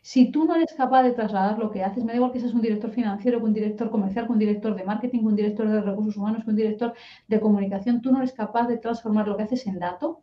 Si 0.00 0.30
tú 0.30 0.44
no 0.44 0.54
eres 0.54 0.72
capaz 0.74 1.02
de 1.02 1.10
trasladar 1.10 1.58
lo 1.58 1.72
que 1.72 1.82
haces, 1.82 2.04
me 2.04 2.12
da 2.12 2.18
igual 2.18 2.30
que 2.30 2.38
seas 2.38 2.54
un 2.54 2.62
director 2.62 2.92
financiero, 2.92 3.42
un 3.42 3.52
director 3.52 3.90
comercial, 3.90 4.26
un 4.28 4.38
director 4.38 4.76
de 4.76 4.84
marketing, 4.84 5.24
un 5.24 5.34
director 5.34 5.68
de 5.68 5.80
recursos 5.80 6.16
humanos, 6.16 6.46
un 6.46 6.54
director 6.54 6.94
de 7.26 7.40
comunicación, 7.40 8.00
tú 8.00 8.12
no 8.12 8.18
eres 8.18 8.32
capaz 8.32 8.68
de 8.68 8.78
transformar 8.78 9.26
lo 9.26 9.36
que 9.36 9.42
haces 9.42 9.66
en 9.66 9.80
dato, 9.80 10.22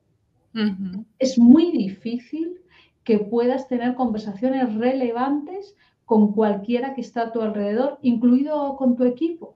es 1.20 1.38
muy 1.38 1.72
difícil 1.72 2.63
que 3.04 3.20
puedas 3.20 3.68
tener 3.68 3.96
conversaciones 3.96 4.74
relevantes 4.76 5.76
con 6.06 6.34
cualquiera 6.34 6.94
que 6.94 7.02
está 7.02 7.24
a 7.24 7.32
tu 7.32 7.42
alrededor, 7.42 8.00
incluido 8.02 8.76
con 8.76 8.96
tu 8.96 9.04
equipo. 9.04 9.56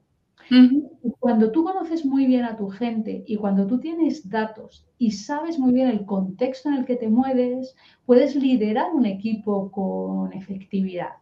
Cuando 1.19 1.51
tú 1.51 1.65
conoces 1.65 2.05
muy 2.05 2.25
bien 2.25 2.45
a 2.45 2.55
tu 2.55 2.69
gente 2.69 3.23
y 3.27 3.35
cuando 3.35 3.67
tú 3.67 3.79
tienes 3.79 4.29
datos 4.29 4.87
y 4.97 5.11
sabes 5.11 5.59
muy 5.59 5.73
bien 5.73 5.89
el 5.89 6.05
contexto 6.05 6.69
en 6.69 6.75
el 6.75 6.85
que 6.85 6.95
te 6.95 7.09
mueves, 7.09 7.75
puedes 8.05 8.35
liderar 8.35 8.93
un 8.93 9.05
equipo 9.05 9.69
con 9.71 10.31
efectividad. 10.31 11.15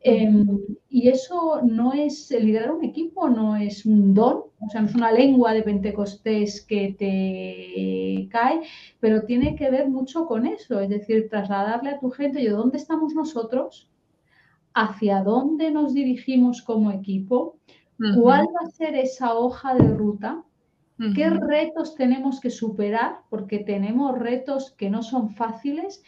Em, 0.00 0.60
y 0.88 1.08
eso 1.08 1.60
no 1.62 1.92
es, 1.92 2.30
liderar 2.30 2.72
un 2.72 2.84
equipo 2.84 3.28
no 3.28 3.56
es 3.56 3.84
un 3.84 4.14
don, 4.14 4.44
o 4.60 4.68
sea, 4.70 4.80
no 4.80 4.88
es 4.88 4.94
una 4.94 5.10
lengua 5.10 5.52
de 5.52 5.62
Pentecostés 5.62 6.64
que 6.64 6.94
te 6.96 8.28
cae, 8.30 8.62
pero 9.00 9.22
tiene 9.22 9.56
que 9.56 9.70
ver 9.70 9.88
mucho 9.88 10.26
con 10.26 10.46
eso, 10.46 10.80
es 10.80 10.88
decir, 10.88 11.28
trasladarle 11.28 11.90
a 11.90 11.98
tu 11.98 12.10
gente, 12.10 12.40
de 12.40 12.50
¿dónde 12.50 12.78
estamos 12.78 13.14
nosotros? 13.14 13.90
¿Hacia 14.72 15.22
dónde 15.22 15.72
nos 15.72 15.94
dirigimos 15.94 16.62
como 16.62 16.92
equipo? 16.92 17.56
¿Cuál 18.14 18.46
va 18.46 18.66
a 18.66 18.70
ser 18.70 18.94
esa 18.94 19.34
hoja 19.34 19.74
de 19.74 19.88
ruta? 19.88 20.44
¿Qué 21.14 21.30
retos 21.30 21.94
tenemos 21.96 22.40
que 22.40 22.50
superar? 22.50 23.20
Porque 23.30 23.58
tenemos 23.58 24.16
retos 24.18 24.72
que 24.72 24.90
no 24.90 25.02
son 25.02 25.30
fáciles. 25.30 26.02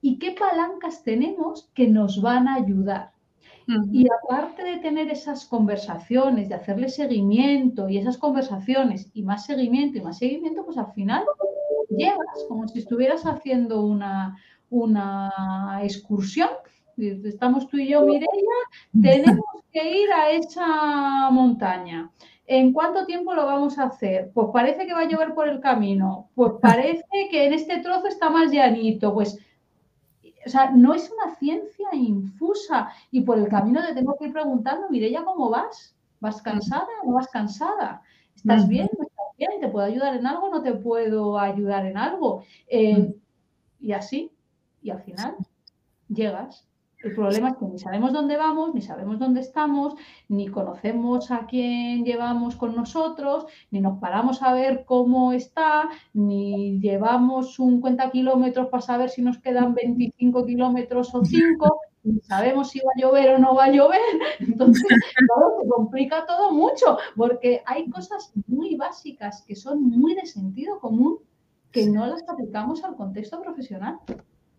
¿Y 0.00 0.18
qué 0.18 0.32
palancas 0.32 1.02
tenemos 1.02 1.70
que 1.74 1.88
nos 1.88 2.20
van 2.20 2.48
a 2.48 2.56
ayudar? 2.56 3.13
Y 3.92 4.06
aparte 4.08 4.62
de 4.62 4.76
tener 4.78 5.10
esas 5.10 5.46
conversaciones, 5.46 6.48
de 6.48 6.54
hacerle 6.54 6.88
seguimiento 6.88 7.88
y 7.88 7.98
esas 7.98 8.18
conversaciones 8.18 9.10
y 9.14 9.22
más 9.22 9.46
seguimiento 9.46 9.98
y 9.98 10.02
más 10.02 10.18
seguimiento, 10.18 10.64
pues 10.64 10.76
al 10.76 10.92
final 10.92 11.24
llegas 11.88 12.44
como 12.48 12.68
si 12.68 12.80
estuvieras 12.80 13.24
haciendo 13.24 13.82
una, 13.84 14.36
una 14.70 15.80
excursión. 15.82 16.50
Estamos 16.96 17.68
tú 17.68 17.78
y 17.78 17.88
yo, 17.88 18.02
Mireia, 18.02 18.28
tenemos 19.02 19.62
que 19.72 19.98
ir 20.02 20.12
a 20.12 20.30
esa 20.30 21.30
montaña. 21.30 22.10
¿En 22.46 22.72
cuánto 22.72 23.06
tiempo 23.06 23.34
lo 23.34 23.46
vamos 23.46 23.78
a 23.78 23.84
hacer? 23.84 24.30
Pues 24.34 24.48
parece 24.52 24.86
que 24.86 24.92
va 24.92 25.00
a 25.00 25.08
llover 25.08 25.34
por 25.34 25.48
el 25.48 25.60
camino. 25.60 26.28
Pues 26.34 26.52
parece 26.62 27.04
que 27.30 27.46
en 27.46 27.54
este 27.54 27.78
trozo 27.78 28.06
está 28.06 28.30
más 28.30 28.52
llanito. 28.52 29.14
Pues 29.14 29.38
o 30.44 30.48
sea, 30.48 30.70
no 30.70 30.94
es 30.94 31.10
una 31.10 31.34
ciencia 31.36 31.88
infusa 31.92 32.90
y 33.10 33.22
por 33.22 33.38
el 33.38 33.48
camino 33.48 33.84
te 33.86 33.94
tengo 33.94 34.16
que 34.16 34.26
ir 34.26 34.32
preguntando, 34.32 34.88
ya 34.90 35.24
¿cómo 35.24 35.50
vas? 35.50 35.94
¿Vas 36.20 36.42
cansada 36.42 36.86
o 37.02 37.10
no 37.10 37.14
vas 37.14 37.28
cansada? 37.28 38.02
¿Estás 38.34 38.68
bien? 38.68 38.88
¿No 38.98 39.04
estás 39.04 39.26
bien? 39.38 39.60
¿Te 39.60 39.68
puedo 39.68 39.86
ayudar 39.86 40.16
en 40.16 40.26
algo? 40.26 40.48
¿No 40.48 40.62
te 40.62 40.74
puedo 40.74 41.38
ayudar 41.38 41.86
en 41.86 41.96
algo? 41.96 42.42
Eh, 42.66 43.14
y 43.80 43.92
así, 43.92 44.32
y 44.82 44.90
al 44.90 45.02
final 45.02 45.36
llegas 46.08 46.66
el 47.04 47.14
problema 47.14 47.50
es 47.50 47.56
que 47.56 47.66
ni 47.66 47.78
sabemos 47.78 48.12
dónde 48.12 48.36
vamos, 48.36 48.74
ni 48.74 48.80
sabemos 48.80 49.18
dónde 49.18 49.40
estamos, 49.40 49.94
ni 50.28 50.48
conocemos 50.48 51.30
a 51.30 51.46
quién 51.46 52.04
llevamos 52.04 52.56
con 52.56 52.74
nosotros, 52.74 53.46
ni 53.70 53.80
nos 53.80 53.98
paramos 53.98 54.42
a 54.42 54.54
ver 54.54 54.84
cómo 54.86 55.32
está, 55.32 55.90
ni 56.14 56.80
llevamos 56.80 57.58
un 57.58 57.80
cuenta 57.80 58.10
kilómetros 58.10 58.68
para 58.68 58.80
saber 58.80 59.10
si 59.10 59.20
nos 59.20 59.38
quedan 59.38 59.74
25 59.74 60.46
kilómetros 60.46 61.14
o 61.14 61.24
5, 61.24 61.80
ni 62.04 62.20
sabemos 62.20 62.70
si 62.70 62.80
va 62.80 62.92
a 62.96 63.00
llover 63.00 63.34
o 63.34 63.38
no 63.38 63.54
va 63.54 63.64
a 63.64 63.70
llover. 63.70 64.00
Entonces, 64.40 64.86
claro, 64.86 65.56
se 65.60 65.68
complica 65.68 66.24
todo 66.26 66.52
mucho, 66.52 66.96
porque 67.16 67.62
hay 67.66 67.90
cosas 67.90 68.32
muy 68.46 68.76
básicas 68.76 69.42
que 69.42 69.56
son 69.56 69.82
muy 69.82 70.14
de 70.14 70.24
sentido 70.26 70.78
común 70.80 71.18
que 71.70 71.86
no 71.86 72.06
las 72.06 72.26
aplicamos 72.28 72.82
al 72.82 72.96
contexto 72.96 73.42
profesional. 73.42 73.98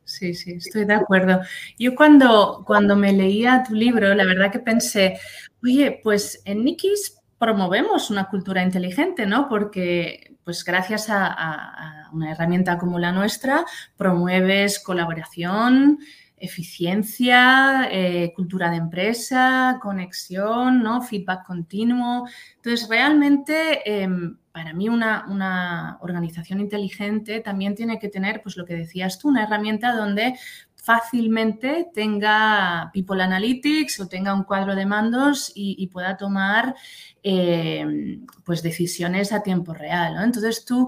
Sí, 0.06 0.36
sí, 0.36 0.54
estoy 0.54 0.86
de 0.86 0.94
acuerdo. 0.94 1.42
Yo 1.80 1.96
cuando, 1.96 2.64
cuando 2.66 2.96
me 2.96 3.12
leía 3.12 3.64
tu 3.68 3.74
libro, 3.74 4.14
la 4.14 4.24
verdad 4.24 4.52
que 4.52 4.60
pensé, 4.60 5.20
oye, 5.64 6.00
pues 6.04 6.42
en 6.46 6.64
Nikis 6.64 7.20
promovemos 7.40 8.12
una 8.12 8.30
cultura 8.30 8.62
inteligente, 8.62 9.26
¿no? 9.26 9.50
Porque, 9.50 10.38
pues 10.44 10.64
gracias 10.64 11.08
a, 11.10 12.10
una 12.14 12.32
herramienta 12.32 12.78
como 12.78 13.00
la 13.00 13.12
nuestra, 13.12 13.66
promueves 13.98 14.80
colaboración, 14.80 16.00
eficiencia, 16.46 17.90
eh, 17.92 18.34
cultura 18.36 18.70
de 18.70 18.78
empresa, 18.78 19.80
conexión, 19.82 20.82
¿no? 20.84 21.02
Feedback 21.02 21.46
continuo. 21.46 22.28
Entonces, 22.58 22.88
realmente... 22.90 23.82
Em, 23.86 24.38
para 24.56 24.72
mí 24.72 24.88
una, 24.88 25.98
organización 26.00 26.62
inteligente 26.62 27.42
también 27.42 27.76
tiene 27.76 28.00
que 28.00 28.08
tener, 28.08 28.42
pues 28.42 28.56
lo 28.56 28.64
que 28.66 28.74
decías 28.74 29.20
tú, 29.20 29.28
una 29.28 29.44
herramienta 29.44 29.94
donde 29.94 30.36
fácilmente 30.78 31.90
tenga 31.94 32.90
People 32.94 33.22
Analytics 33.22 34.00
o 34.00 34.08
tenga 34.08 34.34
un 34.34 34.44
cuadro 34.44 34.74
de 34.74 34.86
mandos 34.86 35.52
y, 35.54 35.86
pueda 35.88 36.16
tomar 36.16 36.74
eh, 37.22 38.20
pues 38.46 38.64
decisiones 38.64 39.34
a 39.34 39.44
tiempo 39.44 39.74
real. 39.74 40.16
Entonces 40.24 40.64
tú, 40.64 40.88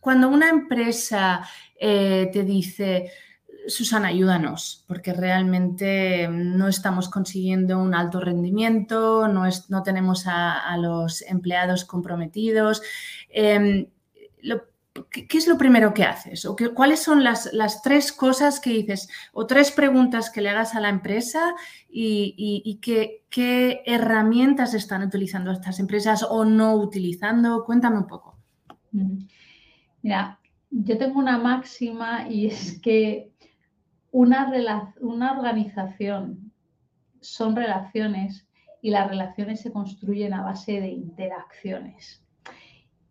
cuando 0.00 0.30
una 0.30 0.48
empresa 0.48 1.46
eh, 1.78 2.30
te 2.32 2.42
dice, 2.42 3.10
Susana, 3.68 4.08
ayúdanos, 4.08 4.84
porque 4.88 5.12
realmente 5.12 6.28
no 6.28 6.68
estamos 6.68 7.08
consiguiendo 7.08 7.78
un 7.78 7.94
alto 7.94 8.20
rendimiento, 8.20 9.28
no, 9.28 9.44
no 9.68 9.82
tenemos 9.82 10.24
a, 10.26 10.76
los 10.78 11.22
empleados 11.22 11.84
comprometidos. 11.84 12.82
Em, 13.28 13.86
¿qué, 15.10 15.38
es 15.38 15.46
lo 15.46 15.58
primero 15.58 15.94
que 15.94 16.04
haces? 16.04 16.44
¿O 16.44 16.56
¿Cuáles 16.74 17.00
son 17.00 17.24
las, 17.24 17.50
tres 17.82 18.12
cosas 18.12 18.60
que 18.60 18.70
dices 18.70 19.08
o 19.32 19.46
tres 19.46 19.70
preguntas 19.70 20.30
que 20.30 20.40
le 20.40 20.50
hagas 20.50 20.74
a 20.74 20.80
la 20.80 20.88
empresa 20.88 21.54
y, 21.88 22.78
qué, 22.82 23.82
herramientas 23.86 24.74
están 24.74 25.02
utilizando 25.02 25.50
estas 25.50 25.78
empresas 25.78 26.22
o 26.28 26.44
no 26.44 26.74
utilizando? 26.74 27.64
Cuéntame 27.64 27.98
un 27.98 28.06
poco. 28.06 28.38
Mira, 30.02 30.38
yo 30.70 30.98
tengo 30.98 31.18
una 31.18 31.38
máxima 31.38 32.28
y 32.28 32.46
es 32.46 32.78
que 32.80 33.31
una, 34.12 34.94
una 35.00 35.32
organización 35.32 36.52
son 37.20 37.56
relaciones 37.56 38.46
y 38.80 38.90
las 38.90 39.08
relaciones 39.08 39.60
se 39.60 39.72
construyen 39.72 40.34
a 40.34 40.42
base 40.42 40.80
de 40.80 40.88
interacciones. 40.88 42.24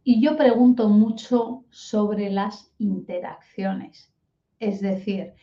Y 0.03 0.21
yo 0.21 0.35
pregunto 0.35 0.89
mucho 0.89 1.65
sobre 1.69 2.29
las 2.29 2.73
interacciones. 2.77 4.13
Es 4.59 4.81
decir, 4.81 5.33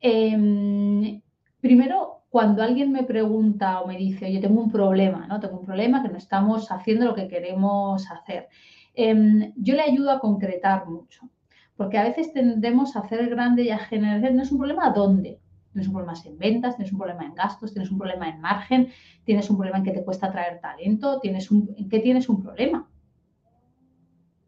em, 0.00 1.20
primero, 1.60 2.22
cuando 2.28 2.62
alguien 2.62 2.92
me 2.92 3.04
pregunta 3.04 3.80
o 3.80 3.86
me 3.86 3.96
dice, 3.96 4.26
oye, 4.26 4.40
tengo 4.40 4.60
un 4.60 4.70
problema, 4.70 5.26
¿no? 5.26 5.40
Tengo 5.40 5.58
un 5.58 5.66
problema 5.66 6.02
que 6.02 6.08
no 6.08 6.18
estamos 6.18 6.70
haciendo 6.70 7.06
lo 7.06 7.14
que 7.14 7.28
queremos 7.28 8.10
hacer. 8.10 8.48
Em, 8.94 9.52
yo 9.56 9.74
le 9.74 9.82
ayudo 9.82 10.10
a 10.10 10.20
concretar 10.20 10.86
mucho, 10.86 11.28
porque 11.76 11.98
a 11.98 12.04
veces 12.04 12.32
tendemos 12.32 12.96
a 12.96 13.00
hacer 13.00 13.28
grande 13.28 13.62
y 13.62 13.70
a 13.70 13.78
generar, 13.78 14.32
no 14.32 14.42
es 14.42 14.52
un 14.52 14.58
problema 14.58 14.90
dónde, 14.90 15.40
tienes 15.74 15.88
un 15.88 15.94
problema 15.94 16.14
en 16.24 16.38
ventas, 16.38 16.76
tienes 16.76 16.92
un 16.92 16.98
problema 16.98 17.24
en 17.24 17.34
gastos, 17.34 17.72
tienes 17.72 17.90
un 17.90 17.98
problema 17.98 18.28
en 18.28 18.40
margen, 18.40 18.88
tienes 19.24 19.50
un 19.50 19.56
problema 19.56 19.78
en 19.78 19.84
que 19.84 19.90
te 19.90 20.04
cuesta 20.04 20.30
traer 20.30 20.60
talento, 20.60 21.18
tienes 21.20 21.50
un, 21.50 21.74
en 21.76 21.88
qué 21.88 21.98
tienes 21.98 22.28
un 22.28 22.42
problema. 22.42 22.88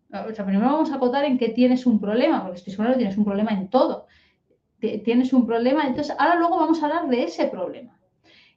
O 0.09 0.33
sea, 0.33 0.47
primero 0.47 0.67
vamos 0.67 0.93
a 0.93 0.97
acotar 0.97 1.25
en 1.25 1.37
qué 1.37 1.49
tienes 1.49 1.85
un 1.85 2.01
problema, 2.01 2.43
porque 2.43 2.59
estoy 2.59 2.73
seguro 2.73 2.93
que 2.93 2.99
tienes 2.99 3.19
un 3.19 3.25
problema 3.25 3.51
en 3.51 3.69
todo. 3.69 4.07
Tienes 4.79 5.33
un 5.33 5.47
problema, 5.47 5.85
entonces 5.85 6.15
ahora 6.17 6.37
luego 6.37 6.59
vamos 6.59 6.81
a 6.81 6.87
hablar 6.87 7.09
de 7.09 7.25
ese 7.25 7.49
problema. 7.49 7.99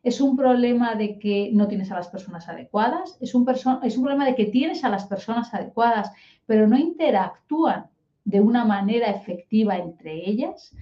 Es 0.04 0.22
un 0.22 0.38
problema 0.38 0.94
de 0.94 1.18
que 1.18 1.50
no 1.52 1.68
tienes 1.68 1.92
a 1.92 1.96
las 1.96 2.08
personas 2.08 2.48
adecuadas, 2.48 3.18
es 3.20 3.34
un, 3.34 3.50
es 3.50 3.98
un 3.98 4.04
problema 4.04 4.26
de 4.26 4.36
que 4.36 4.46
tienes 4.46 4.84
a 4.84 4.90
las 4.90 5.06
personas 5.08 5.52
adecuadas, 5.54 6.12
pero 6.46 6.68
no 6.68 6.78
interactúan 6.78 7.88
de 8.26 8.42
una 8.42 8.66
manera 8.66 9.10
efectiva 9.10 9.78
entre 9.78 10.30
ellas 10.30 10.74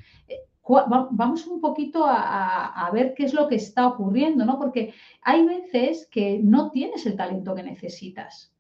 vamos 0.68 1.48
un 1.48 1.62
poquito 1.62 2.06
a, 2.06 2.90
ver 2.94 3.14
qué 3.16 3.24
es 3.24 3.34
lo 3.34 3.48
que 3.48 3.56
está 3.56 3.88
ocurriendo, 3.88 4.46
¿no? 4.46 4.58
Porque 4.58 4.94
hay 5.22 5.46
veces 5.46 6.08
que 6.12 6.40
no 6.44 6.72
tienes 6.72 7.06
el 7.06 7.16
talento 7.16 7.56
que 7.56 7.64
necesitas. 7.64 8.54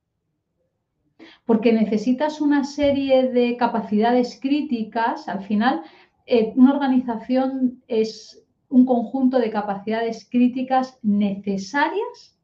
Porque 1.46 1.74
necesitas 1.74 2.42
una 2.42 2.64
serie 2.64 3.30
de 3.30 3.58
capacidades 3.58 4.40
críticas. 4.42 5.28
Al 5.28 5.44
final, 5.44 5.82
eh, 6.26 6.54
una 6.56 6.74
organización 6.74 7.84
es 7.88 8.46
un 8.70 8.86
conjunto 8.86 9.40
de 9.40 9.50
capacidades 9.50 10.28
críticas 10.30 11.00
necesarias 11.02 12.38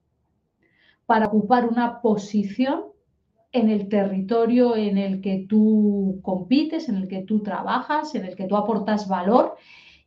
para 1.05 1.27
ocupar 1.27 1.67
una 1.67 2.01
posición 2.01 2.92
en 3.53 3.69
el 3.69 3.87
territorio 3.87 4.75
en 4.75 4.97
el 4.97 5.21
que 5.21 5.45
tú 5.47 6.19
compites, 6.23 6.89
en 6.89 6.95
el 6.95 7.07
que 7.07 7.21
tú 7.21 7.41
trabajas, 7.43 8.15
en 8.15 8.25
el 8.25 8.35
que 8.35 8.47
tú 8.47 8.57
aportas 8.57 9.07
valor. 9.07 9.55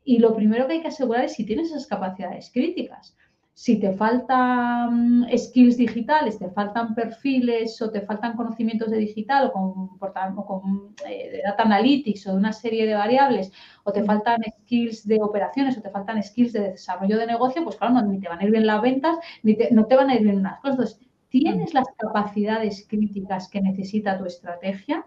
Y 0.04 0.18
lo 0.18 0.34
primero 0.34 0.66
que 0.66 0.74
hay 0.74 0.82
que 0.82 0.88
asegurar 0.88 1.24
es 1.24 1.34
si 1.34 1.46
tienes 1.46 1.68
esas 1.70 1.86
capacidades 1.86 2.50
críticas. 2.52 3.16
Si 3.54 3.80
te 3.80 3.92
faltan 3.92 5.20
mm, 5.20 5.38
skills 5.38 5.78
digitales, 5.78 6.38
te 6.38 6.50
faltan 6.50 6.94
perfiles 6.94 7.80
o 7.80 7.90
te 7.90 8.02
faltan 8.02 8.36
conocimientos 8.36 8.90
de 8.90 8.98
digital 8.98 9.46
o 9.46 9.52
con, 9.52 9.98
con 10.44 10.94
eh, 11.08 11.30
de 11.30 11.42
data 11.42 11.62
analytics 11.62 12.26
o 12.26 12.32
de 12.32 12.36
una 12.36 12.52
serie 12.52 12.86
de 12.86 12.94
variables, 12.94 13.50
o 13.84 13.92
te 13.92 14.04
faltan 14.04 14.42
skills 14.62 15.06
de 15.06 15.22
operaciones 15.22 15.78
o 15.78 15.82
te 15.82 15.90
faltan 15.90 16.22
skills 16.22 16.52
de 16.52 16.72
desarrollo 16.72 17.16
de 17.16 17.26
negocio, 17.26 17.64
pues 17.64 17.76
claro, 17.76 18.02
ni 18.02 18.20
te 18.20 18.28
van 18.28 18.40
a 18.40 18.44
ir 18.44 18.50
bien 18.50 18.66
las 18.66 18.82
ventas, 18.82 19.16
ni 19.42 19.56
no 19.70 19.86
te 19.86 19.96
van 19.96 20.10
a 20.10 20.16
ir 20.16 20.22
bien 20.22 20.38
unas 20.38 20.60
cosas. 20.60 21.00
¿Tienes 21.28 21.74
las 21.74 21.86
capacidades 21.96 22.86
críticas 22.88 23.48
que 23.48 23.60
necesita 23.60 24.18
tu 24.18 24.24
estrategia? 24.24 25.06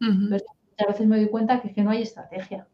Entonces, 0.00 0.44
a 0.78 0.86
veces 0.86 1.06
me 1.06 1.16
doy 1.16 1.28
cuenta 1.28 1.60
que, 1.60 1.72
que 1.72 1.82
no 1.82 1.90
hay 1.90 2.02
estrategia. 2.02 2.66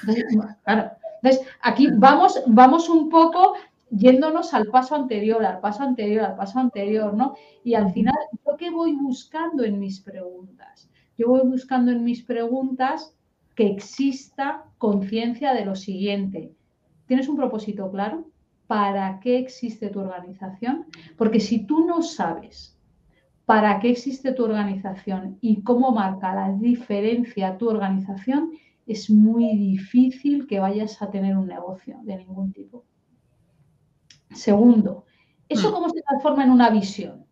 Entonces, 0.00 0.24
claro. 0.64 0.90
Entonces, 1.22 1.46
aquí 1.62 1.88
vamos, 1.92 2.42
vamos 2.46 2.88
un 2.88 3.08
poco 3.08 3.54
yéndonos 3.90 4.54
al 4.54 4.66
paso 4.66 4.94
anterior, 4.94 5.44
al 5.44 5.60
paso 5.60 5.82
anterior, 5.82 6.24
al 6.24 6.36
paso 6.36 6.58
anterior, 6.58 7.14
¿no? 7.14 7.34
Y 7.62 7.74
al 7.74 7.92
final, 7.92 8.14
¿yo 8.46 8.56
qué 8.56 8.70
voy 8.70 8.92
buscando 8.94 9.64
en 9.64 9.78
mis 9.78 10.00
preguntas? 10.00 10.90
Yo 11.16 11.28
voy 11.28 11.42
buscando 11.46 11.92
en 11.92 12.04
mis 12.04 12.22
preguntas 12.22 13.16
que 13.54 13.66
exista 13.66 14.64
conciencia 14.78 15.54
de 15.54 15.64
lo 15.64 15.76
siguiente. 15.76 16.52
¿Tienes 17.06 17.28
un 17.28 17.36
propósito 17.36 17.90
claro? 17.90 18.26
Para 18.66 19.20
qué 19.20 19.38
existe 19.38 19.88
tu 19.90 20.00
organización, 20.00 20.86
porque 21.16 21.40
si 21.40 21.66
tú 21.66 21.86
no 21.86 22.02
sabes 22.02 22.78
para 23.44 23.78
qué 23.78 23.90
existe 23.90 24.32
tu 24.32 24.44
organización 24.44 25.38
y 25.40 25.62
cómo 25.62 25.92
marca 25.92 26.34
la 26.34 26.52
diferencia 26.52 27.58
tu 27.58 27.68
organización, 27.68 28.52
es 28.86 29.10
muy 29.10 29.56
difícil 29.56 30.46
que 30.46 30.60
vayas 30.60 31.00
a 31.02 31.10
tener 31.10 31.36
un 31.36 31.46
negocio 31.46 31.98
de 32.02 32.16
ningún 32.16 32.52
tipo. 32.52 32.84
Segundo, 34.30 35.04
¿eso 35.48 35.72
cómo 35.72 35.88
se 35.90 36.02
transforma 36.02 36.44
en 36.44 36.50
una 36.50 36.70
visión? 36.70 37.24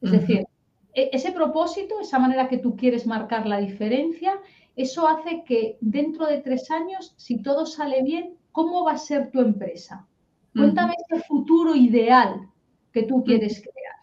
Es 0.00 0.10
decir, 0.12 0.46
e-, 0.94 1.10
ese 1.12 1.32
propósito, 1.32 2.00
esa 2.00 2.18
manera 2.18 2.48
que 2.48 2.58
tú 2.58 2.76
quieres 2.76 3.06
marcar 3.06 3.46
la 3.46 3.58
diferencia, 3.58 4.32
eso 4.76 5.06
hace 5.06 5.44
que 5.44 5.76
dentro 5.80 6.26
de 6.26 6.38
tres 6.38 6.70
años, 6.70 7.14
si 7.16 7.42
todo 7.42 7.66
sale 7.66 8.02
bien, 8.02 8.36
¿Cómo 8.52 8.84
va 8.84 8.92
a 8.92 8.98
ser 8.98 9.30
tu 9.30 9.40
empresa? 9.40 10.06
Cuéntame 10.54 10.94
ese 11.08 11.22
futuro 11.24 11.74
ideal 11.74 12.48
que 12.92 13.04
tú 13.04 13.22
quieres 13.22 13.60
crear. 13.60 13.96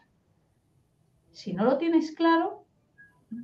Si 1.31 1.53
no 1.53 1.65
lo 1.65 1.77
tienes 1.77 2.11
claro, 2.13 2.65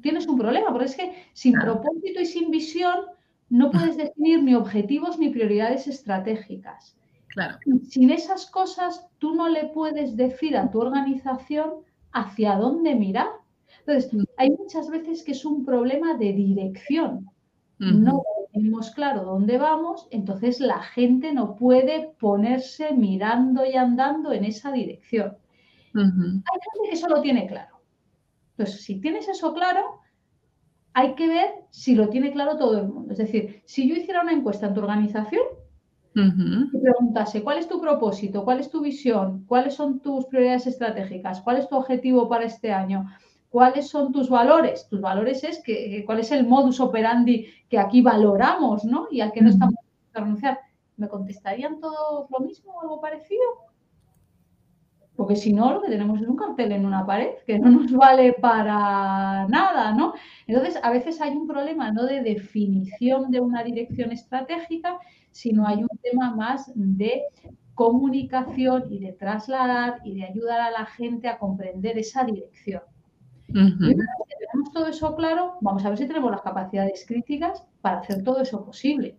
tienes 0.02 0.28
un 0.28 0.38
problema, 0.38 0.70
porque 0.70 0.86
es 0.86 0.96
que 0.96 1.14
sin 1.34 1.54
propósito 1.54 2.22
y 2.22 2.26
sin 2.26 2.50
visión 2.50 3.02
no 3.50 3.70
puedes 3.72 3.98
definir 3.98 4.42
ni 4.42 4.56
objetivos 4.56 5.20
ni 5.20 5.30
prioridades 5.30 5.88
estratégicas. 5.88 6.98
Claro. 7.28 7.58
Sin 7.90 8.10
esas 8.10 8.50
cosas, 8.50 9.08
tú 9.20 9.36
no 9.36 9.50
le 9.50 9.66
puedes 9.66 10.16
decir 10.16 10.56
a 10.56 10.72
tu 10.72 10.80
organización 10.80 11.72
hacia 12.12 12.56
dónde 12.56 12.96
mirar. 12.96 13.28
Entonces, 13.80 14.12
hay 14.38 14.52
muchas 14.52 14.90
veces 14.90 15.24
que 15.24 15.34
es 15.34 15.44
un 15.44 15.66
problema 15.66 16.14
de 16.16 16.32
dirección. 16.32 17.30
No 17.80 18.24
tenemos 18.54 18.92
claro 18.92 19.24
dónde 19.24 19.58
vamos, 19.58 20.08
entonces 20.12 20.60
la 20.60 20.80
gente 20.80 21.34
no 21.34 21.56
puede 21.56 22.14
ponerse 22.20 22.94
mirando 22.94 23.66
y 23.66 23.76
andando 23.76 24.32
en 24.32 24.46
esa 24.46 24.72
dirección. 24.72 25.36
Hay 25.96 26.02
gente 26.04 26.90
que 26.90 26.92
eso 26.92 27.10
lo 27.10 27.22
tiene 27.22 27.48
claro. 27.48 27.82
Entonces, 28.52 28.84
si 28.84 29.02
tienes 29.02 29.28
eso 29.28 29.54
claro, 29.54 30.00
hay 30.94 31.16
que 31.16 31.28
ver 31.28 31.50
si 31.72 31.96
lo 31.96 32.10
tiene 32.10 32.32
claro 32.32 32.58
todo 32.58 32.78
el 32.78 32.88
mundo. 32.88 33.12
Es 33.12 33.18
decir, 33.18 33.64
si 33.66 33.90
yo 33.90 33.96
hiciera 33.96 34.22
una 34.22 34.34
encuesta 34.34 34.68
en 34.68 34.76
tu 34.76 34.82
organización 34.82 35.44
y 36.16 36.78
preguntase 36.78 37.42
cuál 37.42 37.58
es 37.58 37.68
tu 37.68 37.82
propósito, 37.82 38.44
cuál 38.44 38.60
es 38.60 38.70
tu 38.70 38.82
visión, 38.82 39.46
cuáles 39.48 39.74
son 39.74 40.00
tus 40.00 40.26
prioridades 40.26 40.68
estratégicas, 40.68 41.42
cuál 41.42 41.58
es 41.58 41.68
tu 41.68 41.76
objetivo 41.76 42.30
para 42.30 42.46
este 42.46 42.72
año, 42.72 43.10
¿Cuáles 43.54 43.88
son 43.88 44.12
tus 44.12 44.32
valores? 44.32 44.88
Tus 44.90 45.00
valores 45.00 45.44
es 45.44 45.62
que, 45.62 46.02
cuál 46.08 46.22
es 46.22 46.32
el 46.32 46.48
modus 46.48 46.80
operandi 46.80 47.46
que 47.70 47.78
aquí 47.78 48.02
valoramos, 48.02 48.84
¿no? 48.84 49.06
Y 49.12 49.22
al 49.22 49.32
que 49.32 49.44
no 49.44 49.52
estamos 49.52 49.76
a 50.16 50.20
renunciar. 50.22 50.60
¿Me 50.98 51.08
contestarían 51.08 51.80
todos 51.80 52.32
lo 52.32 52.40
mismo 52.40 52.74
o 52.74 52.82
algo 52.82 53.00
parecido? 53.00 53.44
Porque 55.16 55.36
si 55.36 55.54
no, 55.54 55.72
lo 55.72 55.84
que 55.84 55.90
tenemos 55.90 56.20
es 56.20 56.28
un 56.28 56.36
cartel 56.36 56.72
en 56.72 56.84
una 56.84 57.06
pared 57.06 57.30
que 57.46 57.60
no 57.60 57.70
nos 57.70 57.92
vale 57.92 58.34
para 58.34 59.48
nada, 59.48 59.94
¿no? 59.94 60.16
Entonces, 60.48 60.80
a 60.82 60.90
veces 60.90 61.22
hay 61.22 61.34
un 61.38 61.46
problema 61.46 61.92
no 61.92 62.08
de 62.08 62.24
definición 62.24 63.30
de 63.30 63.40
una 63.40 63.64
dirección 63.64 64.12
estratégica, 64.12 64.98
sino 65.30 65.68
hay 65.68 65.84
un 65.84 66.00
tema 66.02 66.36
más 66.36 66.72
de 66.74 67.22
comunicación 67.76 68.86
y 68.90 68.98
de 68.98 69.14
trasladar 69.14 70.00
y 70.04 70.16
de 70.16 70.26
ayudar 70.26 70.60
a 70.60 70.72
la 70.72 70.88
gente 70.88 71.28
a 71.28 71.38
comprender 71.38 72.00
esa 72.00 72.24
dirección. 72.24 72.82
Y 73.54 73.94
una 73.94 74.04
vez 74.04 74.28
que 74.28 74.46
tenemos 74.46 74.72
todo 74.72 74.88
eso 74.88 75.16
claro, 75.16 75.58
vamos 75.62 75.86
a 75.86 75.90
ver 75.90 75.98
si 75.98 76.08
tenemos 76.08 76.32
las 76.32 76.42
capacidades 76.42 77.06
críticas 77.08 77.64
para 77.82 78.00
hacer 78.00 78.24
todo 78.24 78.42
eso 78.42 78.66
posible. 78.66 79.18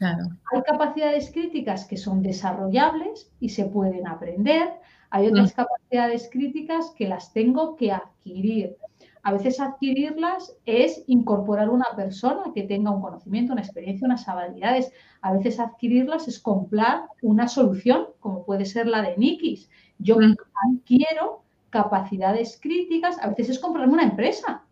Hay 0.00 0.62
capacidades 0.66 1.30
críticas 1.30 1.84
que 1.84 1.96
son 1.96 2.22
desarrollables 2.22 3.30
y 3.40 3.50
se 3.50 3.66
pueden 3.66 4.06
aprender. 4.06 4.70
Hay 5.10 5.28
otras 5.28 5.52
capacidades 5.52 6.28
críticas 6.32 6.92
que 6.96 7.06
las 7.06 7.32
tengo 7.32 7.76
que 7.76 7.92
adquirir. 7.92 8.76
A 9.24 9.32
veces 9.32 9.60
adquirirlas 9.60 10.56
es 10.64 11.04
incorporar 11.06 11.68
una 11.70 11.86
persona 11.94 12.44
que 12.52 12.64
tenga 12.64 12.90
un 12.90 13.02
conocimiento, 13.02 13.52
una 13.52 13.62
experiencia, 13.62 14.06
unas 14.06 14.26
habilidades. 14.26 14.92
A 15.20 15.32
veces 15.32 15.60
adquirirlas 15.60 16.26
es 16.26 16.40
comprar 16.40 17.04
una 17.20 17.46
solución, 17.46 18.06
como 18.18 18.44
puede 18.44 18.64
ser 18.64 18.88
la 18.88 19.02
de 19.02 19.16
Nikis. 19.16 19.70
Yo 19.98 20.16
adquiero 20.16 21.42
capacidades 21.72 22.58
críticas, 22.60 23.18
a 23.18 23.28
veces 23.28 23.48
es 23.48 23.58
comprarme 23.58 23.94
una 23.94 24.04
empresa. 24.04 24.62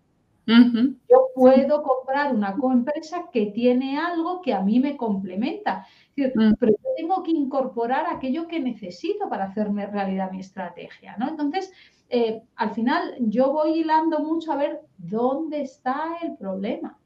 Yo 0.46 1.28
puedo 1.34 1.82
comprar 1.82 2.34
una 2.34 2.56
coempresa 2.56 3.26
que 3.32 3.46
tiene 3.46 3.98
algo 3.98 4.42
que 4.42 4.52
a 4.52 4.60
mí 4.60 4.80
me 4.80 4.96
complementa. 4.96 5.86
Mm. 6.16 6.54
Pero 6.58 6.72
tengo 6.96 7.22
que 7.22 7.30
incorporar 7.30 8.06
aquello 8.06 8.46
que 8.46 8.60
necesito 8.60 9.28
para 9.28 9.44
hacerme 9.44 9.86
realidad 9.86 10.32
mi 10.32 10.40
estrategia. 10.40 11.16
¿no? 11.18 11.28
Entonces, 11.28 11.72
eh, 12.08 12.42
al 12.56 12.74
final 12.74 13.14
yo 13.20 13.52
voy 13.52 13.80
hilando 13.80 14.18
mucho 14.18 14.52
a 14.52 14.56
ver 14.56 14.80
dónde 14.98 15.62
está 15.62 16.16
el 16.22 16.36
problema. 16.36 16.98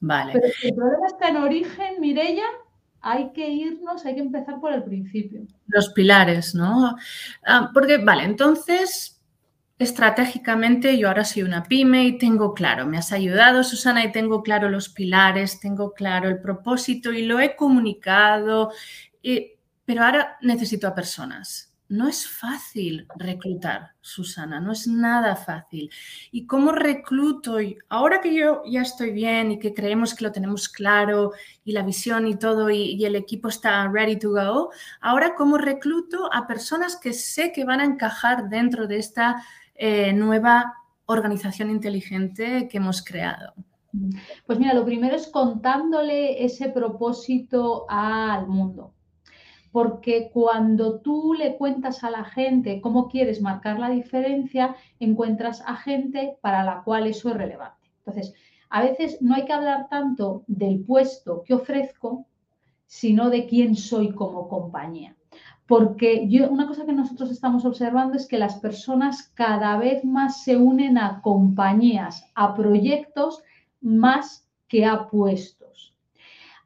Vale. 0.00 0.32
Pero 0.32 0.48
si 0.48 0.68
el 0.68 0.74
problema 0.74 1.06
está 1.06 1.28
en 1.28 1.36
origen, 1.36 2.00
Mirella, 2.00 2.46
hay 3.00 3.30
que 3.32 3.48
irnos, 3.48 4.04
hay 4.04 4.14
que 4.14 4.20
empezar 4.20 4.60
por 4.60 4.72
el 4.72 4.82
principio. 4.82 5.42
Los 5.66 5.90
pilares, 5.90 6.54
¿no? 6.54 6.96
Ah, 7.46 7.70
porque, 7.72 7.98
vale, 7.98 8.24
entonces, 8.24 9.13
estratégicamente 9.78 10.96
yo 10.98 11.08
ahora 11.08 11.24
soy 11.24 11.42
una 11.42 11.64
pyme 11.64 12.04
y 12.04 12.18
tengo 12.18 12.54
claro, 12.54 12.86
me 12.86 12.98
has 12.98 13.12
ayudado, 13.12 13.64
Susana, 13.64 14.04
y 14.04 14.12
tengo 14.12 14.42
claro 14.42 14.68
los 14.68 14.88
pilares, 14.88 15.60
tengo 15.60 15.92
claro 15.92 16.28
el 16.28 16.40
propósito 16.40 17.12
y 17.12 17.26
lo 17.26 17.40
he 17.40 17.56
comunicado, 17.56 18.72
pero 19.84 20.04
ahora 20.04 20.38
necesito 20.40 20.86
a 20.86 20.94
personas 20.94 21.74
no 21.88 22.08
es 22.08 22.26
fácil 22.26 23.06
reclutar, 23.16 23.92
Susana, 24.00 24.58
no 24.58 24.72
es 24.72 24.86
nada 24.86 25.36
fácil. 25.36 25.90
¿Y 26.32 26.46
cómo 26.46 26.72
recluto? 26.72 27.58
Ahora 27.88 28.20
que 28.20 28.34
yo 28.34 28.62
ya 28.66 28.82
estoy 28.82 29.12
bien 29.12 29.52
y 29.52 29.58
que 29.58 29.74
creemos 29.74 30.14
que 30.14 30.24
lo 30.24 30.32
tenemos 30.32 30.68
claro 30.68 31.32
y 31.62 31.72
la 31.72 31.82
visión 31.82 32.26
y 32.26 32.36
todo 32.36 32.70
y, 32.70 33.04
el 33.04 33.16
equipo 33.16 33.48
está 33.48 33.86
ready 33.88 34.18
to 34.18 34.30
go, 34.30 34.70
ahora 35.00 35.34
cómo 35.34 35.58
recluto 35.58 36.32
a 36.32 36.46
personas 36.46 36.96
que 36.96 37.12
sé 37.12 37.52
que 37.52 37.64
van 37.64 37.80
a 37.80 37.84
encajar 37.84 38.48
dentro 38.48 38.86
de 38.86 38.98
esta 38.98 39.44
eh, 39.74 40.12
nueva 40.12 40.74
organización 41.06 41.70
inteligente 41.70 42.68
que 42.68 42.78
hemos 42.78 43.02
creado. 43.02 43.54
Pues 44.46 44.58
mira, 44.58 44.74
lo 44.74 44.84
primero 44.84 45.14
es 45.14 45.28
contándole 45.28 46.44
ese 46.44 46.68
propósito 46.68 47.86
al 47.88 48.48
mundo 48.48 48.94
porque 49.74 50.30
cuando 50.32 51.00
tú 51.00 51.34
le 51.34 51.56
cuentas 51.56 52.04
a 52.04 52.10
la 52.12 52.22
gente 52.22 52.80
cómo 52.80 53.08
quieres 53.08 53.42
marcar 53.42 53.80
la 53.80 53.90
diferencia, 53.90 54.76
encuentras 55.00 55.64
a 55.66 55.74
gente 55.74 56.38
para 56.40 56.62
la 56.62 56.84
cual 56.84 57.08
eso 57.08 57.30
es 57.30 57.34
relevante. 57.34 57.90
Entonces, 57.98 58.34
a 58.70 58.84
veces 58.84 59.20
no 59.20 59.34
hay 59.34 59.46
que 59.46 59.52
hablar 59.52 59.88
tanto 59.88 60.44
del 60.46 60.84
puesto 60.84 61.42
que 61.42 61.54
ofrezco, 61.54 62.24
sino 62.86 63.30
de 63.30 63.46
quién 63.46 63.74
soy 63.74 64.12
como 64.12 64.46
compañía. 64.46 65.16
Porque 65.66 66.28
yo, 66.28 66.50
una 66.50 66.66
cosa 66.66 66.84
que 66.84 66.92
nosotros 66.92 67.30
estamos 67.30 67.64
observando 67.64 68.16
es 68.16 68.26
que 68.26 68.38
las 68.38 68.56
personas 68.56 69.30
cada 69.34 69.78
vez 69.78 70.04
más 70.04 70.42
se 70.44 70.56
unen 70.56 70.98
a 70.98 71.22
compañías, 71.22 72.30
a 72.34 72.54
proyectos, 72.54 73.42
más 73.80 74.46
que 74.68 74.84
a 74.84 75.08
puestos. 75.08 75.96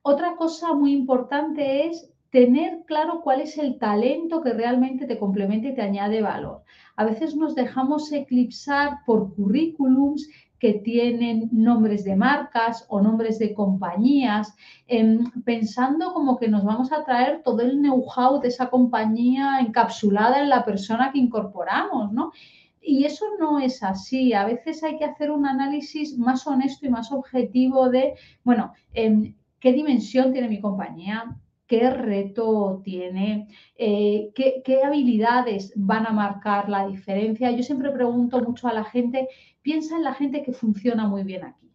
Otra 0.03 0.37
cosa 0.37 0.75
muy 0.75 0.93
importante 0.93 1.87
es 1.87 2.11
tener 2.31 2.83
claro 2.87 3.21
cuál 3.23 3.41
es 3.41 3.57
el 3.59 3.79
talento 3.79 4.43
que 4.43 4.53
realmente 4.53 5.07
te 5.07 5.19
complementa 5.19 5.69
y 5.69 5.75
te 5.75 5.83
añade 5.83 6.21
valor. 6.23 6.63
A 6.97 7.05
veces 7.05 7.37
nos 7.37 7.55
dejamos 7.55 8.13
eclipsar 8.13 8.99
por 9.07 9.35
currículums 9.35 10.29
que 10.59 10.75
tienen 10.75 11.49
nombres 11.53 12.05
de 12.05 12.17
marcas 12.17 12.85
o 12.89 13.01
nombres 13.01 13.39
de 13.39 13.55
compañías, 13.55 14.55
em, 14.87 15.31
pensando 15.45 16.13
como 16.13 16.37
que 16.37 16.49
nos 16.49 16.65
vamos 16.65 16.93
a 16.93 17.05
traer 17.05 17.43
todo 17.43 17.61
el 17.63 17.81
know-how 17.81 18.41
de 18.41 18.49
esa 18.49 18.69
compañía 18.69 19.61
encapsulada 19.61 20.41
en 20.41 20.49
la 20.49 20.65
persona 20.65 21.13
que 21.13 21.19
incorporamos, 21.19 22.13
¿no? 22.13 22.33
Y 22.81 23.05
eso 23.05 23.27
no 23.39 23.59
es 23.59 23.83
así. 23.83 24.33
A 24.33 24.45
veces 24.47 24.83
hay 24.83 24.97
que 24.99 25.05
hacer 25.05 25.31
un 25.31 25.47
análisis 25.47 26.17
más 26.17 26.47
honesto 26.47 26.87
y 26.87 26.91
más 26.91 27.13
objetivo 27.13 27.91
de, 27.91 28.15
bueno, 28.45 28.73
em, 28.95 29.35
¿qué 29.61 29.73
dimensión 29.73 30.33
tiene 30.33 30.49
mi 30.49 30.61
compañía? 30.61 31.37
Qué 31.69 31.91
reto 31.91 32.81
tiene, 32.83 33.47
eh, 33.77 34.33
qué, 34.35 34.83
habilidades 34.83 35.73
van 35.77 36.07
a 36.07 36.13
marcar 36.13 36.69
la 36.69 36.89
diferencia. 36.89 37.51
Yo 37.53 37.63
siempre 37.63 37.93
pregunto 37.93 38.41
mucho 38.41 38.67
a 38.69 38.73
la 38.73 38.85
gente, 38.85 39.29
piensa 39.63 39.97
en 39.97 40.05
la 40.05 40.15
gente 40.15 40.43
que 40.43 40.53
funciona 40.53 41.07
muy 41.07 41.23
bien 41.23 41.45
aquí. 41.45 41.71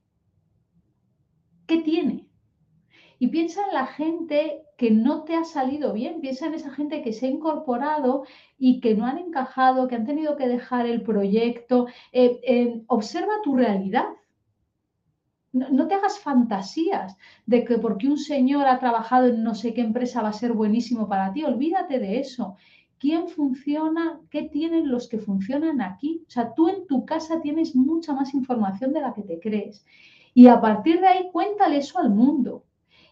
¿Qué 1.67 1.77
tiene? 1.81 2.27
Y 3.19 3.27
piensa 3.27 3.61
en 3.67 3.73
la 3.73 3.85
gente 3.85 4.63
que 4.77 4.91
no 4.91 5.23
te 5.23 5.35
ha 5.35 5.45
salido 5.45 5.93
bien, 5.93 6.19
piensa 6.19 6.47
en 6.47 6.55
esa 6.55 6.71
gente 6.71 7.03
que 7.03 7.13
se 7.13 7.27
ha 7.27 7.29
incorporado 7.29 8.25
y 8.57 8.81
que 8.81 8.95
no 8.95 9.05
han 9.05 9.19
encajado, 9.19 9.87
que 9.87 9.95
han 9.95 10.05
tenido 10.05 10.35
que 10.35 10.47
dejar 10.47 10.87
el 10.87 11.03
proyecto. 11.03 11.85
Eh, 12.11 12.81
observa 12.87 13.33
tu 13.43 13.55
realidad 13.55 14.07
no, 15.53 15.87
te 15.87 15.93
hagas 15.93 16.19
fantasías 16.19 17.15
de 17.45 17.63
que 17.63 17.77
porque 17.77 18.07
un 18.07 18.17
señor 18.17 18.67
ha 18.67 18.79
trabajado 18.79 19.27
en 19.27 19.43
no 19.43 19.53
sé 19.53 19.73
qué 19.73 19.81
empresa 19.81 20.21
va 20.21 20.29
a 20.29 20.33
ser 20.33 20.53
buenísimo 20.53 21.07
para 21.07 21.31
ti. 21.31 21.43
Olvídate 21.43 21.99
de 21.99 22.19
eso. 22.19 22.57
¿Quién 22.97 23.27
funciona? 23.27 24.19
¿Qué 24.31 24.43
tienen 24.43 24.89
los 24.89 25.07
que 25.07 25.19
funcionan 25.19 25.81
aquí? 25.81 26.23
O 26.27 26.31
sea, 26.31 26.53
tú 26.53 26.69
en 26.69 26.87
tu 26.87 27.05
casa 27.05 27.39
tienes 27.41 27.75
mucha 27.75 28.13
más 28.13 28.33
información 28.33 28.93
de 28.93 29.01
la 29.01 29.13
que 29.13 29.21
te 29.21 29.39
crees. 29.39 29.85
Y 30.33 30.47
a 30.47 30.59
partir 30.59 30.99
de 30.99 31.07
ahí, 31.07 31.29
cuéntale 31.31 31.77
eso 31.77 31.99
al 31.99 32.09
mundo. 32.09 32.63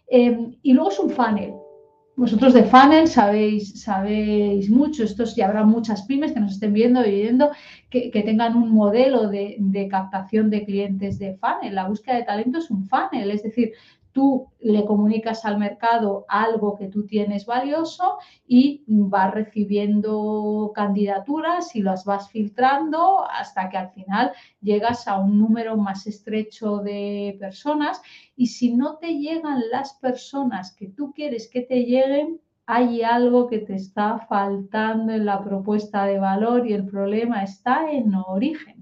Em, 0.08 0.58
y 0.63 0.73
luego 0.73 0.89
es 0.89 0.99
un 0.99 1.12
funnel 1.12 1.54
vosotros 2.15 2.54
de 2.54 2.63
funnel 2.63 3.08
sabéis, 3.08 3.82
sabéis 3.82 4.69
mucho, 4.69 5.04
estos 5.04 5.36
ya 5.36 5.47
habrá 5.47 5.63
muchas 5.63 6.04
pymes 6.04 6.34
que 6.34 6.39
nos 6.39 6.54
estén 6.54 6.74
viendo 6.74 7.06
y 7.06 7.12
viendo 7.12 7.52
que, 7.89 8.12
tengan 8.12 8.56
un 8.56 8.71
modelo 8.71 9.28
de, 9.28 9.56
de, 9.60 9.88
captación 9.88 10.50
de 10.50 10.65
clientes 10.65 11.19
de 11.19 11.36
funnel. 11.38 11.76
La 11.76 11.88
búsqueda 11.88 12.17
de 12.17 12.24
talento 12.24 12.60
es 12.60 12.69
un 12.69 12.86
funnel, 12.86 13.32
es 13.32 13.43
decir, 13.43 13.74
tú 14.12 14.50
le 14.60 14.86
comunicas 14.86 15.45
al 15.45 15.58
mercado 15.58 16.26
algo 16.28 16.78
que 16.78 16.88
tú 16.88 17.06
tienes 17.06 17.45
valioso 17.45 18.17
y 18.47 18.84
vas 18.88 19.34
recibiendo 19.34 20.71
candidaturas 20.76 21.76
y 21.76 21.82
las 21.82 22.06
vas 22.06 22.30
filtrando 22.30 23.26
hasta 23.30 23.69
que 23.69 23.78
al 23.78 23.91
final 23.91 24.32
llegas 24.62 25.08
a 25.08 25.19
un 25.19 25.39
número 25.39 25.78
más 25.78 26.08
estrecho 26.08 26.78
de 26.78 27.38
personas 27.39 28.02
y 28.36 28.47
si 28.47 28.74
no 28.76 28.97
te 28.97 29.17
llegan 29.17 29.62
las 29.71 29.93
personas 29.93 30.76
que 30.76 30.88
tú 30.89 31.12
quieres 31.13 31.50
que 31.50 31.62
te 31.62 31.86
lleguen, 31.86 32.39
hay 32.65 33.02
algo 33.02 33.47
que 33.47 33.60
te 33.60 33.76
está 33.76 34.19
faltando 34.30 35.13
en 35.13 35.26
la 35.26 35.43
propuesta 35.43 36.06
de 36.06 36.19
valor 36.19 36.67
y 36.67 36.74
el 36.74 36.86
problema 36.86 37.43
está 37.43 37.91
en 37.91 38.15
origen. 38.15 38.81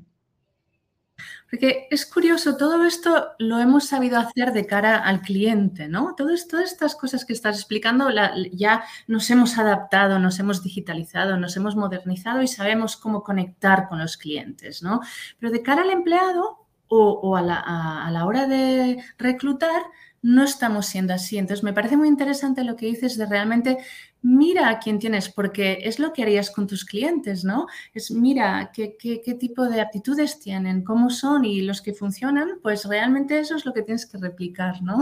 Porque 1.50 1.88
es 1.90 2.06
curioso, 2.06 2.58
todo 2.58 2.86
esto 2.86 3.30
lo 3.40 3.60
hemos 3.60 3.88
sabido 3.88 4.20
hacer 4.20 4.54
de 4.54 4.68
cara 4.68 4.98
al 4.98 5.22
cliente, 5.22 5.88
¿no? 5.88 6.14
todas 6.16 6.46
estas 6.64 6.96
cosas 6.96 7.26
que 7.26 7.34
estás 7.34 7.58
explicando 7.58 8.10
ya 8.52 8.84
nos 9.08 9.30
hemos 9.32 9.58
adaptado, 9.58 10.20
nos 10.20 10.40
hemos 10.40 10.62
digitalizado, 10.62 11.38
nos 11.38 11.58
hemos 11.58 11.76
modernizado 11.76 12.44
y 12.44 12.48
sabemos 12.48 12.98
cómo 12.98 13.24
conectar 13.24 13.90
con 13.90 13.98
los 14.00 14.18
clientes, 14.18 14.84
¿no? 14.84 15.02
Pero 15.40 15.52
de 15.52 15.64
cara 15.64 15.82
al 15.82 15.90
empleado 15.90 16.60
o, 16.90 17.36
a, 17.36 17.42
la, 17.42 18.26
hora 18.26 18.48
de 18.48 19.04
reclutar, 19.18 19.82
no 20.22 20.44
estamos 20.44 20.86
siendo 20.88 21.14
así. 21.14 21.38
Entonces, 21.38 21.64
me 21.64 21.74
parece 21.74 21.98
muy 21.98 22.08
interesante 22.08 22.64
lo 22.64 22.76
que 22.76 22.88
dices 22.88 23.18
de 23.18 23.26
realmente 23.26 23.78
mira 24.22 24.70
a 24.70 24.80
quién 24.80 25.00
tienes, 25.00 25.30
porque 25.30 25.80
es 25.84 26.00
lo 26.00 26.12
que 26.12 26.24
harías 26.24 26.52
con 26.52 26.68
tus 26.68 26.84
clientes, 26.84 27.46
¿no? 27.46 27.68
Es 27.94 28.12
mira 28.12 28.72
qué, 28.74 28.96
tipo 29.40 29.66
de 29.66 29.82
actitudes 29.82 30.40
tienen, 30.40 30.84
cómo 30.84 31.10
son 31.10 31.46
y 31.46 31.62
los 31.62 31.82
que 31.82 31.94
funcionan, 31.94 32.60
pues 32.62 32.86
realmente 32.86 33.40
eso 33.40 33.56
es 33.56 33.66
lo 33.66 33.74
que 33.74 33.82
tienes 33.82 34.06
que 34.06 34.18
replicar, 34.18 34.82
¿no? 34.82 35.00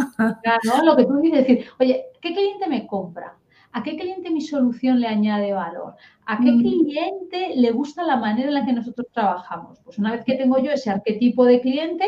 Claro, 0.61 0.85
lo 0.85 0.95
que 0.95 1.05
tú 1.05 1.17
dices, 1.19 1.47
decir, 1.47 1.65
oye, 1.79 2.05
¿qué 2.21 2.33
cliente 2.33 2.67
me 2.67 2.85
compra? 2.85 3.35
¿A 3.71 3.83
qué 3.83 3.95
cliente 3.97 4.29
mi 4.29 4.41
solución 4.41 4.99
le 4.99 5.07
añade 5.07 5.53
valor? 5.53 5.95
¿A 6.25 6.39
qué 6.39 6.51
mm. 6.51 6.59
cliente 6.59 7.53
le 7.55 7.71
gusta 7.71 8.03
la 8.03 8.17
manera 8.17 8.47
en 8.47 8.53
la 8.53 8.65
que 8.65 8.73
nosotros 8.73 9.07
trabajamos? 9.11 9.79
Pues 9.83 9.97
una 9.97 10.11
vez 10.11 10.23
que 10.25 10.35
tengo 10.35 10.57
yo 10.59 10.71
ese 10.71 10.89
arquetipo 10.89 11.45
de 11.45 11.61
cliente, 11.61 12.05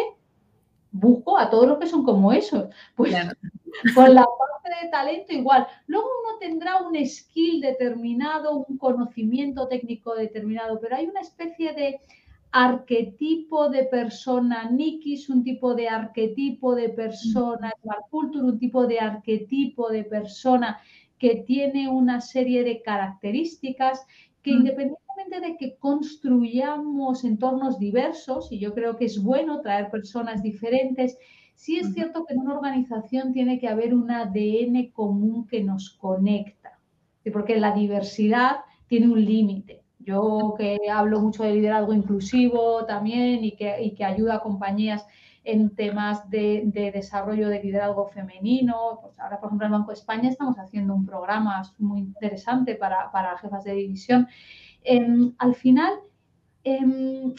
busco 0.92 1.38
a 1.38 1.50
todos 1.50 1.68
los 1.68 1.78
que 1.78 1.88
son 1.88 2.04
como 2.04 2.32
esos. 2.32 2.66
Pues 2.96 3.14
con 3.96 4.14
la 4.14 4.24
parte 4.24 4.84
de 4.84 4.90
talento 4.90 5.34
igual. 5.34 5.68
Luego 5.88 6.08
uno 6.24 6.38
tendrá 6.40 6.82
un 6.82 6.96
skill 7.06 7.62
determinado, 7.62 8.66
un 8.68 8.78
conocimiento 8.78 9.68
técnico 9.68 10.16
determinado, 10.16 10.80
pero 10.80 10.96
hay 10.96 11.06
una 11.06 11.22
especie 11.22 11.74
de 11.74 12.00
arquetipo 12.52 13.70
de 13.70 13.84
persona 13.84 14.70
Nikis, 14.70 15.30
un 15.30 15.44
tipo 15.44 15.76
de 15.76 15.88
arquetipo 15.88 16.76
de 16.76 16.90
persona 16.90 17.72
Smart 17.82 18.10
Culture, 18.10 18.44
un 18.44 18.60
tipo 18.60 18.88
de 18.88 19.00
arquetipo 19.00 19.90
de 19.90 20.04
persona 20.04 20.80
que 21.20 21.44
tiene 21.46 21.90
una 21.90 22.22
serie 22.22 22.64
de 22.64 22.82
características 22.82 24.08
que 24.42 24.52
independientemente 24.52 25.42
de 25.42 25.58
que 25.58 25.76
construyamos 25.78 27.24
entornos 27.24 27.80
diversos, 27.80 28.52
y 28.52 28.60
yo 28.60 28.74
creo 28.74 28.98
que 28.98 29.06
es 29.06 29.22
bueno 29.22 29.62
traer 29.62 29.90
personas 29.90 30.42
diferentes, 30.42 31.18
sí 31.56 31.78
es 31.78 31.94
cierto 31.94 32.26
que 32.26 32.34
en 32.34 32.42
una 32.42 32.56
organización 32.56 33.34
tiene 33.34 33.60
que 33.60 33.68
haber 33.68 33.94
un 33.94 34.10
ADN 34.10 34.92
común 34.92 35.46
que 35.48 35.64
nos 35.64 35.90
conecta, 35.92 36.80
porque 37.34 37.58
la 37.58 37.74
diversidad 37.74 38.58
tiene 38.88 39.08
un 39.08 39.24
límite. 39.24 39.84
Yo 40.00 40.56
que 40.58 40.80
hablo 40.92 41.20
mucho 41.20 41.44
de 41.44 41.54
liderazgo 41.54 41.94
inclusivo 41.94 42.86
también 42.86 43.44
y 43.44 43.52
que, 43.56 43.84
y 43.84 43.94
que 43.94 44.06
ayuda 44.06 44.36
a 44.36 44.42
compañías 44.42 45.06
en 45.52 45.76
temas 45.76 46.30
de, 46.30 46.92
desarrollo 46.94 47.50
de 47.50 47.64
liderazgo 47.64 48.08
femenino. 48.08 49.00
Pues 49.02 49.20
ahora, 49.20 49.40
por 49.40 49.48
ejemplo, 49.48 49.68
en 49.68 49.74
el 49.74 49.80
Banco 49.80 49.92
de 49.92 49.98
España 49.98 50.30
estamos 50.30 50.58
haciendo 50.58 50.94
un 50.94 51.06
programa 51.06 51.62
muy 51.78 52.00
interesante 52.00 52.76
para, 52.76 53.12
para 53.12 53.38
jefas 53.38 53.64
de 53.64 53.74
división. 53.74 54.28
Em, 54.84 55.34
al 55.38 55.56
final, 55.56 55.94
em, 56.64 57.34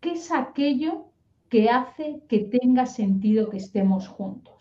¿qué 0.00 0.12
es 0.12 0.30
aquello 0.30 1.06
que 1.48 1.70
hace 1.70 2.22
que 2.28 2.40
tenga 2.40 2.86
sentido 2.86 3.48
que 3.50 3.56
estemos 3.56 4.08
juntos? 4.08 4.54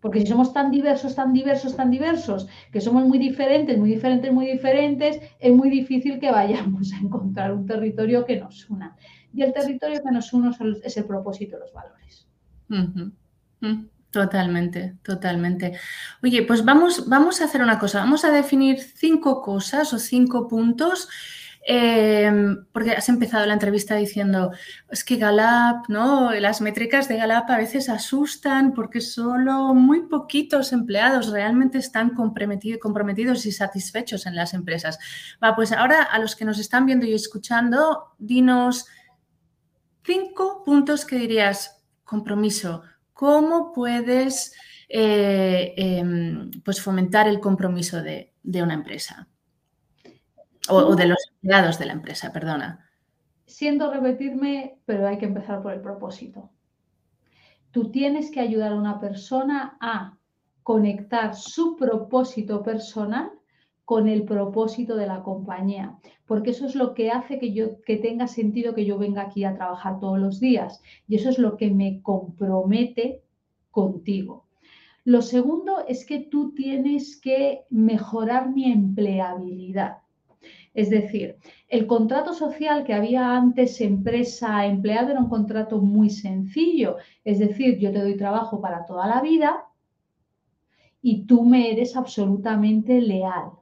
Porque 0.00 0.20
si 0.20 0.26
somos 0.26 0.52
tan 0.52 0.70
diversos, 0.70 1.16
tan 1.16 1.32
diversos, 1.32 1.74
tan 1.74 1.90
diversos, 1.90 2.48
que 2.72 2.80
somos 2.80 3.04
muy 3.06 3.18
diferentes, 3.18 3.76
muy 3.76 3.90
diferentes, 3.90 4.32
muy 4.32 4.46
diferentes, 4.46 5.20
es 5.40 5.52
muy 5.52 5.70
difícil 5.70 6.20
que 6.20 6.30
vayamos 6.30 6.92
a 6.94 6.98
encontrar 6.98 7.52
un 7.52 7.66
territorio 7.66 8.24
que 8.24 8.36
nos 8.36 8.68
una. 8.70 8.96
Y 9.34 9.42
el 9.42 9.52
territorio 9.52 10.02
que 10.02 10.10
nos 10.10 10.32
une 10.32 10.54
es 10.82 10.96
el 10.96 11.04
propósito 11.04 11.56
de 11.56 11.60
los 11.60 11.72
valores. 11.72 12.26
Totalmente, 14.10 14.96
totalmente. 15.02 15.78
Oye, 16.22 16.42
pues 16.42 16.64
vamos, 16.64 17.08
vamos 17.08 17.40
a 17.40 17.44
hacer 17.44 17.62
una 17.62 17.78
cosa, 17.78 18.00
vamos 18.00 18.24
a 18.24 18.30
definir 18.30 18.80
cinco 18.80 19.42
cosas 19.42 19.92
o 19.92 19.98
cinco 19.98 20.48
puntos, 20.48 21.10
em, 21.66 22.64
porque 22.72 22.92
has 22.92 23.10
empezado 23.10 23.44
la 23.44 23.52
entrevista 23.52 23.96
diciendo, 23.96 24.52
es 24.88 25.04
que 25.04 25.16
Galap, 25.18 25.88
¿no? 25.90 26.32
Las 26.32 26.62
métricas 26.62 27.06
de 27.06 27.18
Galap 27.18 27.50
a 27.50 27.58
veces 27.58 27.90
asustan 27.90 28.72
porque 28.72 29.02
solo 29.02 29.74
muy 29.74 30.06
poquitos 30.08 30.72
empleados 30.72 31.30
realmente 31.30 31.76
están 31.76 32.14
comprometidos 32.14 33.44
y 33.44 33.52
satisfechos 33.52 34.24
en 34.24 34.36
las 34.36 34.54
empresas. 34.54 34.98
Va, 35.44 35.54
pues 35.54 35.70
ahora 35.72 36.02
a 36.02 36.18
los 36.18 36.34
que 36.34 36.46
nos 36.46 36.58
están 36.58 36.86
viendo 36.86 37.04
y 37.04 37.12
escuchando, 37.12 38.14
dinos 38.18 38.86
cinco 40.08 40.62
puntos 40.64 41.04
que 41.04 41.16
dirías, 41.16 41.84
compromiso, 42.02 42.82
¿Cómo 43.12 43.72
puedes 43.72 44.54
eh, 44.88 45.74
em, 45.76 46.52
pues 46.64 46.80
fomentar 46.80 47.26
el 47.26 47.40
compromiso 47.40 48.00
de, 48.00 48.32
una 48.62 48.74
empresa? 48.74 49.26
O, 50.68 50.94
de 50.94 51.06
los 51.06 51.18
empleados 51.32 51.80
de 51.80 51.86
la 51.86 51.94
empresa, 51.94 52.32
perdona. 52.32 52.88
Siento 53.44 53.92
repetirme, 53.92 54.78
pero 54.86 55.08
hay 55.08 55.18
que 55.18 55.26
empezar 55.26 55.62
por 55.62 55.72
el 55.72 55.80
propósito. 55.80 56.52
Tú 57.72 57.90
tienes 57.90 58.30
que 58.30 58.38
ayudar 58.38 58.70
a 58.70 58.76
una 58.76 59.00
persona 59.00 59.76
a 59.80 60.16
conectar 60.62 61.34
su 61.34 61.74
propósito 61.74 62.62
personal 62.62 63.32
con 63.88 64.06
el 64.06 64.24
propósito 64.24 64.96
de 64.96 65.06
la 65.06 65.22
compañía, 65.22 65.98
porque 66.26 66.50
eso 66.50 66.66
es 66.66 66.74
lo 66.74 66.92
que 66.92 67.10
hace 67.10 67.38
que 67.38 67.54
yo 67.54 67.80
que 67.80 67.96
tenga 67.96 68.26
sentido 68.26 68.74
que 68.74 68.84
yo 68.84 68.98
venga 68.98 69.22
aquí 69.22 69.44
a 69.44 69.54
trabajar 69.54 69.98
todos 69.98 70.18
los 70.18 70.40
días 70.40 70.82
y 71.08 71.16
eso 71.16 71.30
es 71.30 71.38
lo 71.38 71.56
que 71.56 71.70
me 71.70 72.02
compromete 72.02 73.22
contigo. 73.70 74.44
Lo 75.04 75.22
segundo 75.22 75.86
es 75.88 76.04
que 76.04 76.18
tú 76.18 76.52
tienes 76.52 77.18
que 77.18 77.62
mejorar 77.70 78.50
mi 78.50 78.70
empleabilidad. 78.70 80.02
Es 80.74 80.90
decir, 80.90 81.38
el 81.66 81.86
contrato 81.86 82.34
social 82.34 82.84
que 82.84 82.92
había 82.92 83.34
antes 83.34 83.80
empresa-empleado 83.80 85.12
era 85.12 85.20
un 85.20 85.30
contrato 85.30 85.80
muy 85.80 86.10
sencillo. 86.10 86.96
Es 87.24 87.38
decir, 87.38 87.78
yo 87.78 87.90
te 87.90 88.02
doy 88.02 88.18
trabajo 88.18 88.60
para 88.60 88.84
toda 88.84 89.06
la 89.06 89.22
vida 89.22 89.64
y 91.00 91.24
tú 91.24 91.42
me 91.42 91.72
eres 91.72 91.96
absolutamente 91.96 93.00
leal. 93.00 93.52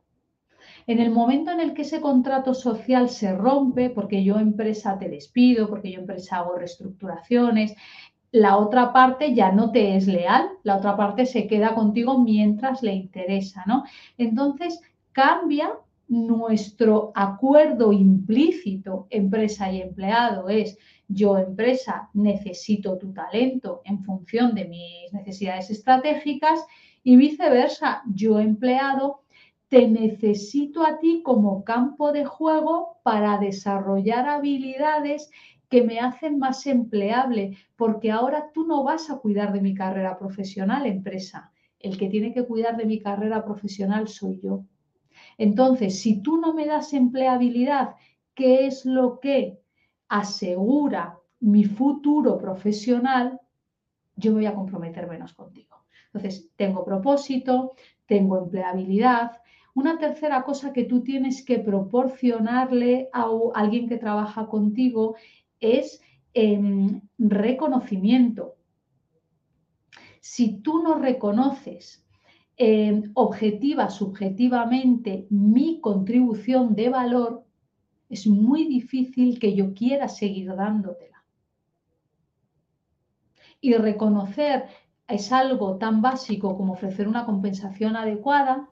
En 0.86 1.00
el 1.00 1.10
momento 1.10 1.50
en 1.50 1.60
el 1.60 1.74
que 1.74 1.82
ese 1.82 2.00
contrato 2.00 2.54
social 2.54 3.08
se 3.08 3.34
rompe, 3.34 3.90
porque 3.90 4.22
yo 4.22 4.38
empresa 4.38 4.98
te 4.98 5.08
despido, 5.08 5.68
porque 5.68 5.90
yo 5.90 6.00
empresa 6.00 6.36
hago 6.36 6.56
reestructuraciones, 6.56 7.74
la 8.30 8.56
otra 8.56 8.92
parte 8.92 9.34
ya 9.34 9.50
no 9.50 9.72
te 9.72 9.96
es 9.96 10.06
leal, 10.06 10.48
la 10.62 10.76
otra 10.76 10.96
parte 10.96 11.26
se 11.26 11.46
queda 11.46 11.74
contigo 11.74 12.18
mientras 12.18 12.82
le 12.82 12.92
interesa, 12.92 13.64
¿no? 13.66 13.84
Entonces 14.16 14.80
cambia 15.12 15.72
nuestro 16.08 17.10
acuerdo 17.14 17.92
implícito 17.92 19.08
empresa 19.10 19.72
y 19.72 19.82
empleado 19.82 20.48
es 20.48 20.78
yo 21.08 21.38
empresa 21.38 22.10
necesito 22.14 22.96
tu 22.98 23.12
talento 23.12 23.80
en 23.84 24.04
función 24.04 24.54
de 24.54 24.66
mis 24.66 25.12
necesidades 25.12 25.70
estratégicas 25.70 26.64
y 27.02 27.16
viceversa, 27.16 28.02
yo 28.12 28.38
empleado 28.38 29.22
te 29.76 29.88
necesito 29.88 30.86
a 30.86 30.98
ti 30.98 31.20
como 31.22 31.62
campo 31.62 32.10
de 32.10 32.24
juego 32.24 32.98
para 33.02 33.36
desarrollar 33.36 34.26
habilidades 34.26 35.30
que 35.68 35.82
me 35.82 36.00
hacen 36.00 36.38
más 36.38 36.66
empleable, 36.66 37.58
porque 37.76 38.10
ahora 38.10 38.50
tú 38.54 38.66
no 38.66 38.84
vas 38.84 39.10
a 39.10 39.18
cuidar 39.18 39.52
de 39.52 39.60
mi 39.60 39.74
carrera 39.74 40.18
profesional, 40.18 40.86
empresa. 40.86 41.52
El 41.78 41.98
que 41.98 42.08
tiene 42.08 42.32
que 42.32 42.46
cuidar 42.46 42.78
de 42.78 42.86
mi 42.86 43.00
carrera 43.00 43.44
profesional 43.44 44.08
soy 44.08 44.40
yo. 44.40 44.64
Entonces, 45.36 46.00
si 46.00 46.22
tú 46.22 46.38
no 46.38 46.54
me 46.54 46.64
das 46.64 46.94
empleabilidad, 46.94 47.96
¿qué 48.34 48.66
es 48.66 48.86
lo 48.86 49.20
que 49.20 49.60
asegura 50.08 51.18
mi 51.38 51.64
futuro 51.64 52.38
profesional? 52.38 53.42
Yo 54.16 54.30
me 54.30 54.38
voy 54.38 54.46
a 54.46 54.54
comprometer 54.54 55.06
menos 55.06 55.34
contigo. 55.34 55.84
Entonces, 56.06 56.50
tengo 56.56 56.82
propósito, 56.82 57.74
tengo 58.06 58.38
empleabilidad, 58.38 59.32
una 59.76 59.98
tercera 59.98 60.42
cosa 60.42 60.72
que 60.72 60.84
tú 60.84 61.02
tienes 61.02 61.44
que 61.44 61.58
proporcionarle 61.58 63.10
a 63.12 63.28
alguien 63.54 63.88
que 63.88 63.98
trabaja 63.98 64.46
contigo 64.46 65.16
es 65.60 66.00
em, 66.32 67.02
reconocimiento. 67.18 68.54
Si 70.18 70.62
tú 70.62 70.82
no 70.82 70.94
reconoces 70.94 72.02
em, 72.56 73.10
objetiva, 73.12 73.90
subjetivamente 73.90 75.26
mi 75.28 75.78
contribución 75.82 76.74
de 76.74 76.88
valor, 76.88 77.44
es 78.08 78.26
muy 78.26 78.66
difícil 78.66 79.38
que 79.38 79.54
yo 79.54 79.74
quiera 79.74 80.08
seguir 80.08 80.56
dándotela. 80.56 81.22
Y 83.60 83.74
reconocer 83.74 84.64
es 85.06 85.32
algo 85.32 85.76
tan 85.76 86.00
básico 86.00 86.56
como 86.56 86.72
ofrecer 86.72 87.06
una 87.06 87.26
compensación 87.26 87.94
adecuada, 87.94 88.70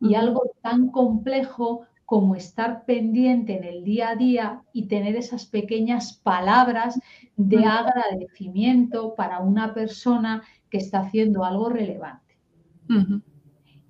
y 0.00 0.14
algo 0.14 0.42
tan 0.62 0.90
complejo 0.90 1.86
como 2.06 2.34
estar 2.34 2.84
pendiente 2.84 3.56
en 3.56 3.64
el 3.64 3.84
día 3.84 4.10
a 4.10 4.16
día 4.16 4.62
y 4.72 4.88
tener 4.88 5.16
esas 5.16 5.46
pequeñas 5.46 6.20
palabras 6.22 7.00
de 7.36 7.64
agradecimiento 7.64 9.14
para 9.14 9.40
una 9.40 9.72
persona 9.72 10.42
que 10.70 10.78
está 10.78 11.00
haciendo 11.00 11.44
algo 11.44 11.70
relevante. 11.70 12.38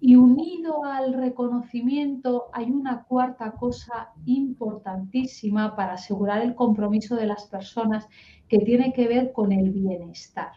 Y 0.01 0.17
unido 0.17 0.85
al 0.85 1.14
reconocimiento 1.14 2.45
hay 2.53 2.71
una 2.71 3.05
cuarta 3.05 3.53
cosa 3.53 4.11
importantísima 4.27 5.75
para 5.75 5.95
asegurar 5.95 6.43
el 6.43 6.55
compromiso 6.55 7.17
de 7.17 7.27
las 7.27 7.47
personas 7.47 8.07
que 8.49 8.59
tiene 8.59 8.93
que 8.93 9.09
ver 9.09 9.33
con 9.33 9.51
el 9.51 9.71
bienestar. 9.71 10.53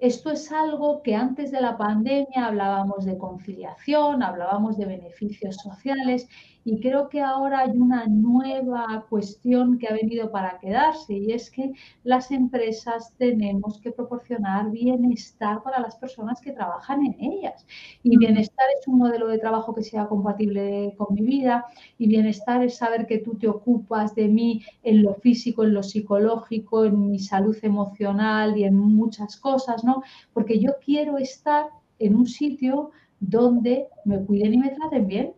Esto 0.00 0.30
es 0.30 0.50
algo 0.50 1.02
que 1.02 1.14
antes 1.14 1.50
de 1.50 1.60
la 1.60 1.76
pandemia 1.76 2.46
hablábamos 2.46 3.04
de 3.04 3.18
conciliación, 3.18 4.22
hablábamos 4.22 4.78
de 4.78 4.86
beneficios 4.86 5.56
sociales 5.56 6.26
y 6.64 6.80
creo 6.80 7.08
que 7.08 7.20
ahora 7.20 7.60
hay 7.60 7.70
una 7.70 8.06
nueva 8.06 9.06
cuestión 9.08 9.78
que 9.78 9.88
ha 9.88 9.94
venido 9.94 10.30
para 10.30 10.58
quedarse 10.58 11.14
y 11.14 11.32
es 11.32 11.50
que 11.50 11.72
las 12.04 12.30
empresas 12.30 13.14
tenemos 13.16 13.80
que 13.80 13.92
proporcionar 13.92 14.70
bienestar 14.70 15.62
para 15.62 15.80
las 15.80 15.96
personas 15.96 16.40
que 16.40 16.52
trabajan 16.52 17.04
en 17.04 17.16
ellas. 17.20 17.66
Y 18.02 18.16
bienestar 18.18 18.66
es 18.78 18.86
un 18.86 18.98
modelo 18.98 19.28
de 19.28 19.38
trabajo 19.38 19.74
que 19.74 19.82
sea 19.82 20.06
compatible 20.06 20.94
con 20.96 21.14
mi 21.14 21.22
vida 21.22 21.66
y 21.98 22.08
bienestar 22.08 22.62
es 22.62 22.76
saber 22.76 23.06
que 23.06 23.18
tú 23.18 23.34
te 23.36 23.48
ocupas 23.48 24.14
de 24.14 24.28
mí 24.28 24.62
en 24.82 25.02
lo 25.02 25.14
físico, 25.14 25.64
en 25.64 25.74
lo 25.74 25.82
psicológico, 25.82 26.84
en 26.84 27.10
mi 27.10 27.18
salud 27.18 27.56
emocional 27.62 28.56
y 28.58 28.64
en 28.64 28.76
muchas 28.76 29.36
cosas, 29.36 29.82
¿no? 29.84 30.02
Porque 30.32 30.58
yo 30.58 30.72
quiero 30.84 31.18
estar 31.18 31.66
en 31.98 32.16
un 32.16 32.26
sitio 32.26 32.90
donde 33.20 33.86
me 34.04 34.18
cuiden 34.24 34.54
y 34.54 34.58
me 34.58 34.70
traten 34.70 35.06
bien. 35.06 35.32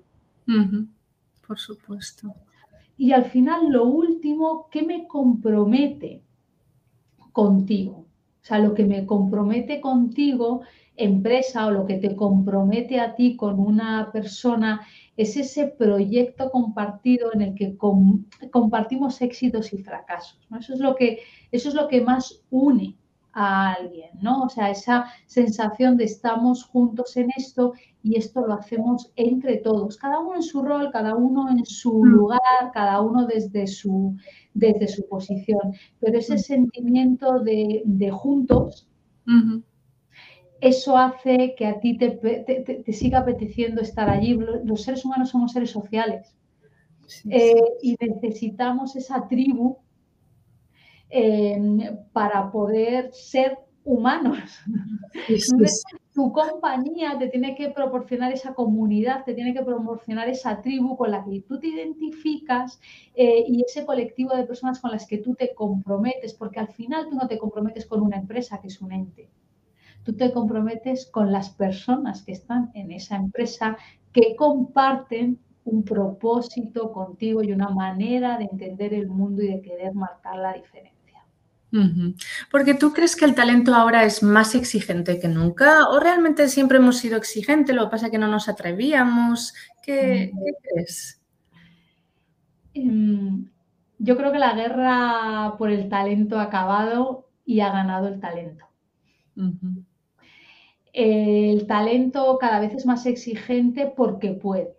Por 1.46 1.58
supuesto. 1.58 2.34
Y 2.96 3.12
al 3.12 3.24
final, 3.24 3.70
lo 3.70 3.84
último, 3.84 4.68
¿qué 4.70 4.82
me 4.82 5.06
compromete 5.06 6.22
contigo? 7.32 8.06
O 8.42 8.44
sea, 8.44 8.58
lo 8.58 8.74
que 8.74 8.84
me 8.84 9.06
compromete 9.06 9.80
contigo, 9.80 10.62
empresa, 10.96 11.66
o 11.66 11.70
lo 11.70 11.86
que 11.86 11.98
te 11.98 12.14
compromete 12.16 13.00
a 13.00 13.14
ti 13.14 13.36
con 13.36 13.58
una 13.58 14.10
persona, 14.12 14.86
es 15.16 15.36
ese 15.36 15.68
proyecto 15.68 16.50
compartido 16.50 17.32
en 17.32 17.42
el 17.42 17.54
que 17.54 17.76
compartimos 18.50 19.20
éxitos 19.20 19.72
y 19.72 19.78
fracasos. 19.78 20.40
Eso, 20.58 20.74
es 20.74 20.80
lo 20.80 20.94
que, 20.94 21.20
eso 21.50 21.68
es 21.68 21.74
lo 21.74 21.88
que 21.88 22.00
más 22.00 22.42
une 22.50 22.96
a 23.32 23.72
alguien, 23.72 24.10
¿no? 24.20 24.42
O 24.42 24.48
sea, 24.48 24.70
esa 24.70 25.06
sensación 25.26 25.96
de 25.96 26.04
estamos 26.04 26.64
juntos 26.64 27.16
en 27.16 27.30
esto 27.36 27.72
y 28.02 28.16
esto 28.16 28.46
lo 28.46 28.54
hacemos 28.54 29.12
entre 29.16 29.58
todos, 29.58 29.96
cada 29.96 30.20
uno 30.20 30.36
en 30.36 30.42
su 30.42 30.62
rol, 30.62 30.90
cada 30.92 31.14
uno 31.14 31.48
en 31.50 31.64
su 31.64 32.02
mm. 32.02 32.06
lugar, 32.06 32.40
cada 32.74 33.00
uno 33.00 33.26
desde 33.26 33.66
su, 33.66 34.16
desde 34.54 34.88
su 34.88 35.08
posición. 35.08 35.74
Pero 36.00 36.18
ese 36.18 36.34
mm. 36.34 36.38
sentimiento 36.38 37.40
de, 37.40 38.10
juntos, 38.12 38.88
eso 40.60 40.96
hace 40.96 41.54
que 41.56 41.66
a 41.66 41.80
ti 41.80 41.96
te, 41.96 42.10
te, 42.10 42.92
siga 42.92 43.20
apeteciendo 43.20 43.80
estar 43.80 44.10
allí. 44.10 44.38
Los 44.64 44.82
seres 44.82 45.04
humanos 45.04 45.30
somos 45.30 45.52
seres 45.52 45.70
sociales. 45.70 46.36
Eh, 47.28 47.54
y 47.82 47.96
necesitamos 48.00 48.96
esa 48.96 49.28
tribu 49.28 49.78
em, 51.12 51.78
para 52.12 52.50
poder 52.50 53.12
ser 53.12 53.58
humanos. 53.84 54.38
tu 56.14 56.32
compañía 56.32 57.18
te 57.18 57.28
tiene 57.28 57.54
que 57.54 57.70
proporcionar 57.70 58.32
esa 58.32 58.54
comunidad, 58.54 59.24
te 59.24 59.34
tiene 59.34 59.54
que 59.54 59.62
proporcionar 59.62 60.28
esa 60.28 60.60
tribu 60.60 60.96
con 60.96 61.10
la 61.10 61.24
que 61.24 61.40
tú 61.42 61.58
te 61.58 61.68
identificas 61.68 62.80
eh, 63.14 63.44
y 63.46 63.62
ese 63.62 63.84
colectivo 63.84 64.34
de 64.34 64.44
personas 64.44 64.80
con 64.80 64.90
las 64.90 65.06
que 65.06 65.18
tú 65.18 65.34
te 65.34 65.54
comprometes, 65.54 66.34
porque 66.34 66.60
al 66.60 66.68
final 66.68 67.08
tú 67.08 67.16
no 67.16 67.28
te 67.28 67.38
comprometes 67.38 67.86
con 67.86 68.02
una 68.02 68.16
empresa 68.16 68.60
que 68.60 68.68
es 68.68 68.80
un 68.80 68.92
ente. 68.92 69.28
Tú 70.04 70.14
te 70.14 70.32
comprometes 70.32 71.06
con 71.06 71.30
las 71.30 71.50
personas 71.50 72.22
que 72.22 72.32
están 72.32 72.70
en 72.74 72.90
esa 72.90 73.16
empresa 73.16 73.76
que 74.12 74.34
comparten 74.36 75.38
un 75.64 75.84
propósito 75.84 76.92
contigo 76.92 77.42
y 77.42 77.52
una 77.52 77.68
manera 77.68 78.36
de 78.36 78.44
entender 78.44 78.92
el 78.94 79.08
mundo 79.08 79.42
y 79.42 79.48
de 79.48 79.62
querer 79.62 79.94
marcar 79.94 80.36
la 80.36 80.54
diferencia. 80.54 80.91
Porque 82.50 82.74
tú 82.74 82.92
crees 82.92 83.16
que 83.16 83.24
el 83.24 83.34
talento 83.34 83.74
ahora 83.74 84.04
es 84.04 84.22
más 84.22 84.54
exigente 84.54 85.18
que 85.18 85.28
nunca 85.28 85.88
o 85.88 85.98
realmente 85.98 86.48
siempre 86.48 86.76
hemos 86.78 86.98
sido 86.98 87.16
exigentes, 87.16 87.74
lo 87.74 87.84
que 87.84 87.90
pasa 87.90 88.06
es 88.06 88.12
que 88.12 88.18
no 88.18 88.28
nos 88.28 88.48
atrevíamos. 88.48 89.54
¿Qué, 89.82 90.30
mm. 90.32 90.38
crees? 90.62 91.22
Em, 92.74 93.48
yo 93.98 94.16
creo 94.16 94.32
que 94.32 94.38
la 94.38 94.54
guerra 94.54 95.54
por 95.56 95.70
el 95.70 95.88
talento 95.88 96.38
ha 96.38 96.44
acabado 96.44 97.28
y 97.44 97.60
ha 97.60 97.72
ganado 97.72 98.08
el 98.08 98.20
talento. 98.20 98.66
El 100.92 101.66
talento 101.66 102.36
cada 102.38 102.60
vez 102.60 102.74
es 102.74 102.84
más 102.84 103.06
exigente 103.06 103.92
porque 103.96 104.32
puede. 104.32 104.74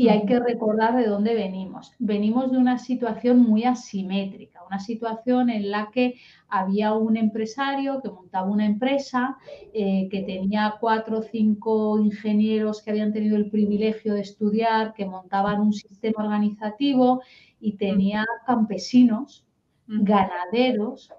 Y 0.00 0.08
hay 0.08 0.24
que 0.24 0.40
recordar 0.40 0.96
de 0.96 1.06
dónde 1.06 1.34
venimos. 1.34 1.92
Venimos 1.98 2.50
de 2.50 2.56
una 2.56 2.78
situación 2.78 3.40
muy 3.40 3.64
asimétrica, 3.64 4.64
una 4.64 4.78
situación 4.78 5.50
en 5.50 5.70
la 5.70 5.90
que 5.92 6.14
había 6.48 6.94
un 6.94 7.18
empresario 7.18 8.00
que 8.00 8.08
montaba 8.08 8.48
una 8.48 8.64
empresa, 8.64 9.36
eh, 9.74 10.08
que 10.10 10.22
tenía 10.22 10.76
cuatro 10.80 11.18
o 11.18 11.22
cinco 11.22 11.98
ingenieros 11.98 12.80
que 12.80 12.92
habían 12.92 13.12
tenido 13.12 13.36
el 13.36 13.50
privilegio 13.50 14.14
de 14.14 14.22
estudiar, 14.22 14.94
que 14.94 15.04
montaban 15.04 15.60
un 15.60 15.74
sistema 15.74 16.24
organizativo 16.24 17.20
y 17.60 17.72
tenía 17.74 18.24
campesinos, 18.46 19.44
ganaderos, 19.86 21.12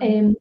em, 0.00 0.34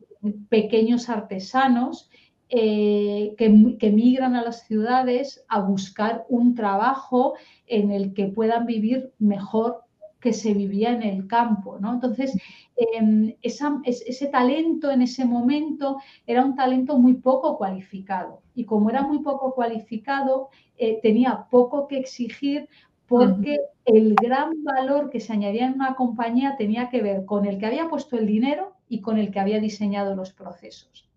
pequeños 0.50 1.08
artesanos 1.08 2.10
eh, 2.50 3.34
que, 3.38 3.50
migran 3.90 4.36
a 4.36 4.44
las 4.44 4.68
ciudades 4.68 5.44
a 5.48 5.62
buscar 5.62 6.26
un 6.30 6.54
trabajo 6.54 7.34
en 7.66 7.92
el 7.92 8.14
que 8.14 8.28
puedan 8.28 8.68
vivir 8.68 9.12
mejor 9.18 9.82
que 10.20 10.32
se 10.32 10.54
vivía 10.54 10.92
en 10.92 11.02
el 11.02 11.28
campo. 11.28 11.78
¿no? 11.80 11.94
Entonces, 11.94 12.38
em, 12.76 13.36
ese 13.42 14.28
talento 14.28 14.92
en 14.92 15.02
ese 15.02 15.26
momento 15.26 15.98
era 16.28 16.46
un 16.46 16.56
talento 16.56 16.98
muy 16.98 17.16
poco 17.16 17.58
cualificado. 17.58 18.42
Y 18.54 18.66
como 18.66 18.90
era 18.90 19.02
muy 19.02 19.20
poco 19.20 19.54
cualificado, 19.56 20.50
eh, 20.78 21.00
tenía 21.02 21.48
poco 21.50 21.88
que 21.88 21.98
exigir 21.98 22.70
porque 23.08 23.58
el 23.86 24.16
gran 24.16 24.64
valor 24.64 25.10
que 25.10 25.20
se 25.20 25.34
añadía 25.34 25.68
en 25.68 25.74
una 25.74 25.96
compañía 25.96 26.56
tenía 26.58 26.90
que 26.90 27.02
ver 27.02 27.26
con 27.26 27.46
el 27.46 27.58
que 27.60 27.68
había 27.68 27.90
puesto 27.90 28.18
el 28.18 28.26
dinero 28.28 28.74
y 28.90 29.02
con 29.02 29.18
el 29.18 29.32
que 29.32 29.40
había 29.40 29.60
diseñado 29.60 30.16
los 30.16 30.32
procesos. 30.34 31.08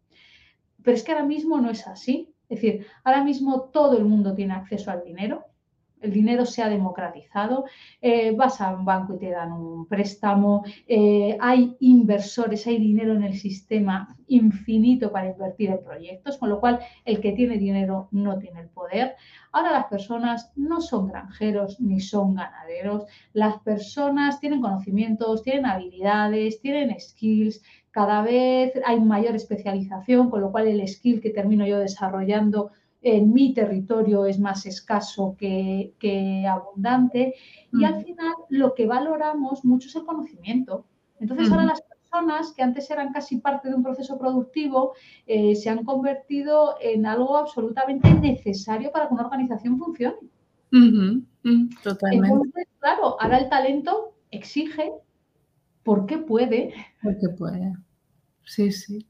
Pero 0.82 0.96
es 0.96 1.02
que 1.02 1.12
ahora 1.12 1.24
mismo 1.24 1.60
no 1.60 1.70
es 1.70 1.86
así. 1.86 2.34
Es 2.48 2.60
decir, 2.60 2.86
ahora 3.04 3.22
mismo 3.22 3.62
todo 3.72 3.98
el 3.98 4.04
mundo 4.04 4.34
tiene 4.34 4.54
acceso 4.54 4.90
al 4.90 5.04
dinero, 5.04 5.44
el 6.00 6.12
dinero 6.12 6.46
se 6.46 6.62
ha 6.62 6.68
democratizado, 6.68 7.64
eh, 8.00 8.32
vas 8.32 8.60
a 8.60 8.74
un 8.74 8.84
banco 8.84 9.14
y 9.14 9.18
te 9.18 9.30
dan 9.30 9.52
un 9.52 9.86
préstamo, 9.86 10.64
eh, 10.86 11.36
hay 11.40 11.76
inversores, 11.80 12.66
hay 12.66 12.78
dinero 12.78 13.14
en 13.14 13.24
el 13.24 13.34
sistema 13.34 14.16
infinito 14.28 15.10
para 15.10 15.30
invertir 15.30 15.70
en 15.70 15.82
proyectos, 15.82 16.38
con 16.38 16.50
lo 16.50 16.60
cual 16.60 16.80
el 17.04 17.20
que 17.20 17.32
tiene 17.32 17.58
dinero 17.58 18.08
no 18.12 18.38
tiene 18.38 18.60
el 18.60 18.68
poder. 18.68 19.16
Ahora 19.52 19.72
las 19.72 19.86
personas 19.86 20.52
no 20.54 20.80
son 20.80 21.08
granjeros 21.08 21.80
ni 21.80 22.00
son 22.00 22.34
ganaderos, 22.34 23.06
las 23.32 23.58
personas 23.60 24.38
tienen 24.40 24.60
conocimientos, 24.60 25.42
tienen 25.42 25.66
habilidades, 25.66 26.60
tienen 26.60 26.94
skills, 27.00 27.62
cada 27.90 28.22
vez 28.22 28.72
hay 28.84 29.00
mayor 29.00 29.34
especialización, 29.34 30.30
con 30.30 30.40
lo 30.40 30.52
cual 30.52 30.68
el 30.68 30.86
skill 30.86 31.20
que 31.20 31.30
termino 31.30 31.66
yo 31.66 31.78
desarrollando 31.78 32.70
en 33.02 33.32
mi 33.32 33.54
territorio 33.54 34.26
es 34.26 34.38
más 34.38 34.66
escaso 34.66 35.36
que, 35.38 35.94
abundante. 36.48 37.34
Y 37.72 37.84
al 37.84 38.00
mm. 38.00 38.04
final 38.04 38.34
lo 38.48 38.74
que 38.74 38.86
valoramos 38.86 39.64
mucho 39.64 39.88
es 39.88 39.96
el 39.96 40.04
conocimiento. 40.04 40.84
Entonces 41.20 41.50
ahora 41.50 41.64
las 41.64 41.82
personas 41.82 42.52
que 42.52 42.62
antes 42.62 42.90
eran 42.90 43.12
casi 43.12 43.38
parte 43.38 43.68
de 43.68 43.74
un 43.74 43.82
proceso 43.82 44.18
productivo 44.18 44.94
eh, 45.26 45.56
se 45.56 45.68
han 45.68 45.84
convertido 45.84 46.76
en 46.80 47.06
algo 47.06 47.36
absolutamente 47.36 48.12
necesario 48.14 48.92
para 48.92 49.08
que 49.08 49.14
una 49.14 49.24
organización 49.24 49.78
funcione. 49.78 50.16
Totalmente. 51.82 52.28
Entonces, 52.28 52.66
claro, 52.78 53.16
ahora 53.20 53.38
el 53.38 53.48
talento 53.48 54.14
exige 54.30 54.92
porque 55.88 56.18
puede. 56.18 56.74
Porque 57.02 57.30
puede. 57.30 57.72
Sí, 58.44 58.72
sí. 58.72 59.06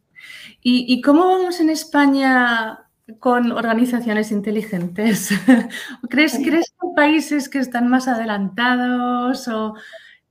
¿Y, 0.63 1.01
cómo 1.01 1.27
vamos 1.27 1.59
en 1.59 1.71
España 1.71 2.89
con 3.19 3.51
organizaciones 3.51 4.31
inteligentes? 4.31 5.31
¿Crees, 6.09 6.39
¿Crees 6.39 6.71
que 6.71 6.87
hay 6.87 6.95
países 6.95 7.49
que 7.49 7.59
están 7.59 7.89
más 7.89 8.07
adelantados 8.07 9.49
o 9.49 9.75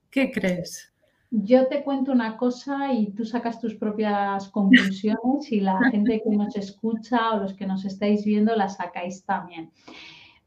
qué 0.09 0.31
crees? 0.31 0.93
Yo 1.31 1.67
te 1.67 1.83
cuento 1.83 2.13
una 2.13 2.37
cosa 2.37 2.93
y 2.93 3.11
tú 3.11 3.25
sacas 3.25 3.59
tus 3.59 3.75
propias 3.75 4.47
conclusiones 4.47 5.51
y 5.51 5.59
la 5.59 5.77
gente 5.91 6.21
que 6.23 6.33
nos 6.33 6.55
escucha 6.55 7.31
o 7.33 7.39
los 7.41 7.55
que 7.55 7.67
nos 7.67 7.83
estáis 7.83 8.23
viendo 8.23 8.55
la 8.55 8.69
sacáis 8.69 9.25
también. 9.25 9.69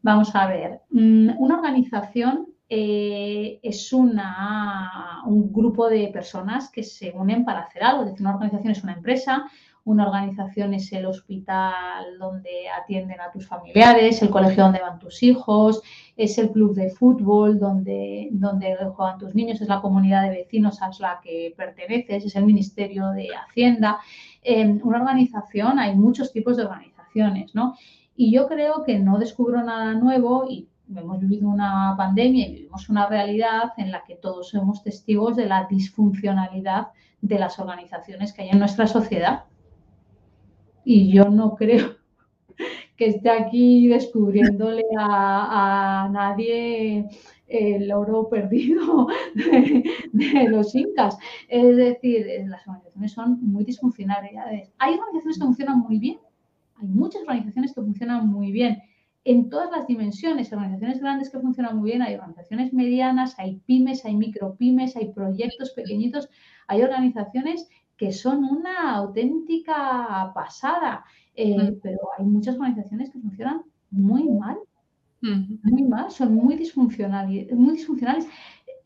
Vamos 0.00 0.34
a 0.34 0.46
ver, 0.46 0.80
mm, 0.92 1.32
una 1.36 1.56
organización 1.56 2.49
eh, 2.72 3.58
es 3.64 3.92
una, 3.92 5.22
un 5.26 5.52
grupo 5.52 5.88
de 5.88 6.06
personas 6.08 6.70
que 6.70 6.84
se 6.84 7.10
unen 7.10 7.44
para 7.44 7.62
hacer 7.62 7.82
algo. 7.82 8.02
Es 8.04 8.10
decir, 8.10 8.24
una 8.24 8.36
organización 8.36 8.70
es 8.70 8.84
una 8.84 8.92
empresa, 8.92 9.50
una 9.82 10.06
organización 10.06 10.74
es 10.74 10.92
el 10.92 11.06
hospital 11.06 12.16
donde 12.20 12.68
atienden 12.68 13.20
a 13.20 13.32
tus 13.32 13.48
familiares, 13.48 14.22
el 14.22 14.30
colegio 14.30 14.62
donde 14.62 14.80
van 14.80 15.00
tus 15.00 15.20
hijos, 15.24 15.82
es 16.16 16.38
el 16.38 16.52
club 16.52 16.76
de 16.76 16.90
fútbol 16.90 17.58
donde, 17.58 18.28
donde 18.30 18.76
juegan 18.94 19.18
tus 19.18 19.34
niños, 19.34 19.60
es 19.60 19.68
la 19.68 19.80
comunidad 19.80 20.22
de 20.22 20.30
vecinos 20.30 20.80
a 20.80 20.90
la 21.00 21.18
que 21.20 21.52
perteneces, 21.56 22.24
es 22.24 22.36
el 22.36 22.44
Ministerio 22.44 23.08
de 23.08 23.30
Hacienda. 23.34 23.98
En 24.42 24.80
una 24.84 24.98
organización, 24.98 25.80
hay 25.80 25.96
muchos 25.96 26.32
tipos 26.32 26.56
de 26.56 26.66
organizaciones, 26.66 27.52
¿no? 27.52 27.74
Y 28.14 28.30
yo 28.30 28.46
creo 28.46 28.84
que 28.84 28.98
no 29.00 29.18
descubro 29.18 29.62
nada 29.64 29.94
nuevo 29.94 30.46
y 30.48 30.68
hemos 30.98 31.20
vivido 31.20 31.48
una 31.48 31.94
pandemia 31.96 32.48
y 32.48 32.54
vivimos 32.54 32.88
una 32.88 33.06
realidad 33.06 33.72
en 33.76 33.90
la 33.90 34.02
que 34.04 34.16
todos 34.16 34.50
somos 34.50 34.82
testigos 34.82 35.36
de 35.36 35.46
la 35.46 35.66
disfuncionalidad 35.68 36.88
de 37.20 37.38
las 37.38 37.58
organizaciones 37.58 38.32
que 38.32 38.42
hay 38.42 38.48
en 38.50 38.58
nuestra 38.58 38.86
sociedad. 38.86 39.44
Y 40.84 41.12
yo 41.12 41.26
no 41.26 41.54
creo 41.54 41.96
que 42.96 43.06
esté 43.06 43.30
aquí 43.30 43.88
descubriéndole 43.88 44.84
a, 44.98 46.08
nadie 46.10 47.08
el 47.46 47.92
oro 47.92 48.28
perdido 48.28 49.08
de, 49.34 50.48
los 50.48 50.74
incas. 50.74 51.16
Es 51.48 51.76
decir, 51.76 52.26
las 52.46 52.66
organizaciones 52.66 53.12
son 53.12 53.38
muy 53.42 53.64
disfuncionales. 53.64 54.32
Hay 54.78 54.94
organizaciones 54.94 55.38
que 55.38 55.44
funcionan 55.44 55.78
muy 55.80 55.98
bien, 55.98 56.18
hay 56.76 56.88
muchas 56.88 57.22
organizaciones 57.22 57.74
que 57.74 57.82
funcionan 57.82 58.26
muy 58.26 58.52
bien 58.52 58.82
en 59.24 59.50
todas 59.50 59.70
las 59.70 59.86
dimensiones. 59.86 60.52
Hay 60.52 60.56
organizaciones 60.56 61.00
grandes 61.00 61.30
que 61.30 61.40
funcionan 61.40 61.76
muy 61.76 61.90
bien, 61.90 62.02
hay 62.02 62.14
organizaciones 62.14 62.72
medianas, 62.72 63.38
hay 63.38 63.56
pymes, 63.66 64.04
hay 64.04 64.16
micropymes, 64.16 64.96
hay 64.96 65.12
proyectos 65.12 65.70
pequeñitos, 65.70 66.28
hay 66.66 66.82
organizaciones 66.82 67.68
que 67.96 68.12
son 68.12 68.44
una 68.44 68.94
auténtica 68.94 70.32
pasada, 70.34 71.04
eh, 71.34 71.76
pero 71.82 71.98
hay 72.16 72.24
muchas 72.24 72.56
organizaciones 72.56 73.10
que 73.10 73.18
funcionan 73.18 73.62
muy 73.90 74.28
mal, 74.28 74.56
muy 75.20 75.82
mal, 75.82 76.10
son 76.10 76.34
muy 76.34 76.56
disfuncionales, 76.56 77.52
muy 77.52 77.74
disfuncionales 77.74 78.26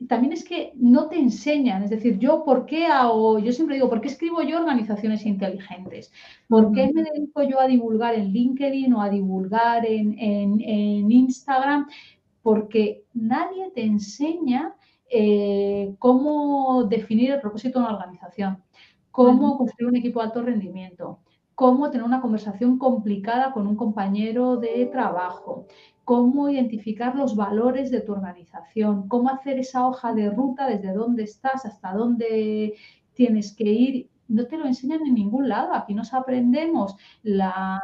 también 0.09 0.33
es 0.33 0.45
que 0.45 0.73
no 0.77 1.09
te 1.09 1.19
enseñan, 1.19 1.83
es 1.83 1.91
decir, 1.91 2.19
yo 2.19 2.45
por 2.45 2.67
qué 2.67 2.87
hago, 2.87 3.39
yo 3.39 3.53
siempre 3.53 3.77
digo, 3.77 3.89
¿por 3.89 4.01
qué 4.01 4.09
escribo 4.09 4.43
yo 4.43 4.59
organizaciones 4.59 5.25
inteligentes? 5.27 6.13
¿Por 6.49 6.73
qué 6.73 6.91
me 6.93 7.03
dedico 7.03 7.43
yo 7.43 7.61
a 7.61 7.67
divulgar 7.67 8.15
en 8.15 8.33
LinkedIn 8.33 8.93
o 8.95 9.03
a 9.03 9.11
divulgar 9.11 9.87
en, 9.87 11.11
Instagram? 11.11 11.89
Porque 12.43 13.05
nadie 13.15 13.71
te 13.75 13.85
enseña 13.85 14.75
eh, 15.11 15.95
cómo 15.99 16.85
definir 16.85 17.33
el 17.33 17.41
propósito 17.41 17.79
de 17.79 17.87
una 17.87 17.95
organización, 17.95 18.63
cómo 19.11 19.57
construir 19.57 19.89
un 19.91 19.97
equipo 19.97 20.21
de 20.21 20.27
alto 20.27 20.43
rendimiento, 20.43 21.21
cómo 21.55 21.91
tener 21.91 22.05
una 22.05 22.21
conversación 22.21 22.79
complicada 22.79 23.53
con 23.53 23.67
un 23.67 23.77
compañero 23.77 24.57
de 24.57 24.87
trabajo, 24.87 25.67
cómo 26.05 26.49
identificar 26.49 27.17
los 27.17 27.35
valores 27.35 27.91
de 27.91 28.01
tu 28.01 28.13
organización, 28.13 29.09
cómo 29.09 29.31
hacer 29.31 29.59
esa 29.59 29.87
hoja 29.87 30.13
de 30.13 30.31
ruta 30.31 30.67
desde 30.67 30.93
dónde 30.93 31.25
estás 31.25 31.65
hasta 31.65 31.93
dónde 31.93 32.75
tienes 33.15 33.53
que 33.55 33.65
ir. 33.65 34.11
No 34.29 34.47
te 34.47 34.57
lo 34.57 34.67
enseñan 34.67 35.07
en 35.07 35.15
ningún 35.15 35.49
lado. 35.49 35.75
Aquí 35.75 35.95
nos 35.95 36.15
aprendemos 36.15 36.97
la, 37.23 37.81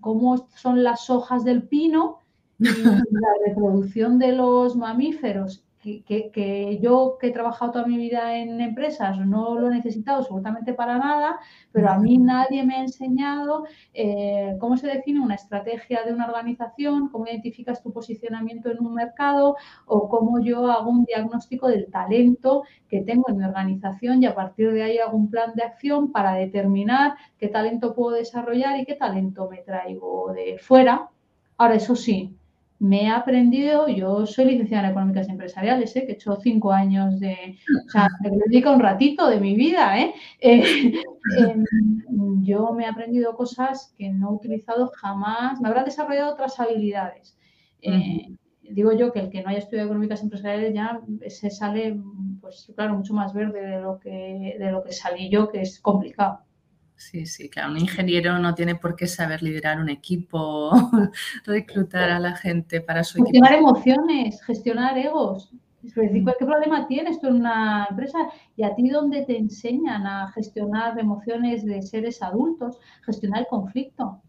cómo 0.00 0.48
son 0.56 0.82
las 0.82 1.10
hojas 1.10 1.44
del 1.44 1.62
pino 1.64 2.18
y 2.58 2.66
la 2.66 3.30
reproducción 3.46 4.18
de 4.18 4.32
los 4.32 4.76
mamíferos 4.76 5.64
que, 5.84 6.78
yo 6.80 7.18
que 7.20 7.28
he 7.28 7.32
trabajado 7.32 7.72
toda 7.72 7.86
mi 7.86 7.98
vida 7.98 8.36
en 8.36 8.60
empresas 8.60 9.18
no 9.18 9.58
lo 9.58 9.68
he 9.68 9.74
necesitado 9.74 10.18
absolutamente 10.18 10.72
para 10.72 10.98
nada, 10.98 11.38
pero 11.72 11.90
a 11.90 11.98
mí 11.98 12.18
nadie 12.18 12.64
me 12.64 12.76
ha 12.76 12.80
enseñado 12.80 13.64
eh, 13.92 14.56
cómo 14.58 14.76
se 14.76 14.86
define 14.86 15.20
una 15.20 15.34
estrategia 15.34 16.02
de 16.04 16.12
una 16.12 16.26
organización, 16.26 17.08
cómo 17.10 17.26
identificas 17.26 17.82
tu 17.82 17.92
posicionamiento 17.92 18.70
en 18.70 18.80
un 18.80 18.94
mercado 18.94 19.56
o 19.86 20.08
cómo 20.08 20.40
yo 20.40 20.70
hago 20.70 20.90
un 20.90 21.04
diagnóstico 21.04 21.68
del 21.68 21.90
talento 21.90 22.62
que 22.88 23.02
tengo 23.02 23.24
en 23.28 23.38
mi 23.38 23.44
organización 23.44 24.22
y 24.22 24.26
a 24.26 24.34
partir 24.34 24.72
de 24.72 24.82
ahí 24.84 24.98
hago 24.98 25.16
un 25.16 25.30
plan 25.30 25.52
de 25.54 25.64
acción 25.64 26.12
para 26.12 26.34
determinar 26.34 27.14
qué 27.38 27.48
talento 27.48 27.94
puedo 27.94 28.16
desarrollar 28.16 28.78
y 28.80 28.86
qué 28.86 28.94
talento 28.94 29.48
me 29.50 29.58
traigo 29.58 30.32
de 30.32 30.58
fuera. 30.58 31.10
Ahora, 31.56 31.74
eso 31.76 31.94
sí, 31.94 32.36
me 32.78 33.04
he 33.04 33.08
aprendido, 33.08 33.88
yo 33.88 34.26
soy 34.26 34.46
licenciada 34.46 34.84
en 34.84 34.90
económicas 34.90 35.28
empresariales, 35.28 35.94
¿eh? 35.96 36.04
que 36.04 36.12
he 36.12 36.14
hecho 36.14 36.36
cinco 36.36 36.72
años 36.72 37.18
de, 37.20 37.56
o 37.86 37.88
sea, 37.88 38.08
me 38.20 38.30
dedico 38.30 38.72
un 38.72 38.80
ratito 38.80 39.28
de 39.28 39.40
mi 39.40 39.54
vida, 39.54 39.98
¿eh? 39.98 40.14
eh 40.40 40.94
em, 41.38 41.64
yo 42.42 42.72
me 42.72 42.84
he 42.84 42.86
aprendido 42.86 43.34
cosas 43.36 43.94
que 43.96 44.10
no 44.10 44.30
he 44.30 44.34
utilizado 44.34 44.90
jamás, 44.94 45.60
me 45.60 45.68
habrá 45.68 45.84
desarrollado 45.84 46.32
otras 46.32 46.60
habilidades. 46.60 47.38
Eh, 47.80 48.34
digo 48.62 48.92
yo 48.92 49.12
que 49.12 49.20
el 49.20 49.30
que 49.30 49.42
no 49.42 49.48
haya 49.48 49.58
estudiado 49.58 49.88
económicas 49.88 50.22
empresariales 50.22 50.74
ya 50.74 51.00
se 51.28 51.50
sale, 51.50 51.98
pues 52.40 52.70
claro, 52.74 52.96
mucho 52.96 53.14
más 53.14 53.32
verde 53.32 53.66
de 53.66 53.80
lo 53.80 53.98
que, 53.98 54.56
de 54.58 54.70
lo 54.70 54.82
que 54.82 54.92
salí 54.92 55.30
yo, 55.30 55.50
que 55.50 55.62
es 55.62 55.80
complicado. 55.80 56.40
Sí, 57.10 57.26
sí, 57.26 57.50
claro, 57.50 57.72
un 57.72 57.78
ingeniero 57.78 58.38
no 58.38 58.54
tiene 58.54 58.76
por 58.76 58.96
qué 58.96 59.06
saber 59.06 59.42
liderar 59.42 59.78
un 59.78 59.90
equipo, 59.90 60.70
reclutar 61.44 62.08
a 62.08 62.18
la 62.18 62.34
gente 62.34 62.80
para 62.80 63.04
su 63.04 63.18
equipo. 63.18 63.30
Gestionar 63.30 63.58
emociones, 63.58 64.42
gestionar 64.42 64.96
egos. 64.96 65.52
Mm. 65.82 66.26
¿qué 66.38 66.46
problema 66.46 66.86
tienes 66.88 67.20
tú 67.20 67.26
en 67.26 67.34
una 67.36 67.86
empresa? 67.90 68.18
¿Y 68.56 68.62
a 68.62 68.74
ti 68.74 68.88
dónde 68.88 69.26
te 69.26 69.36
enseñan 69.36 70.06
a 70.06 70.32
gestionar 70.32 70.98
emociones 70.98 71.66
de 71.66 71.82
seres 71.82 72.22
adultos? 72.22 72.78
Gestionar 73.04 73.40
el 73.40 73.46
conflicto. 73.48 74.22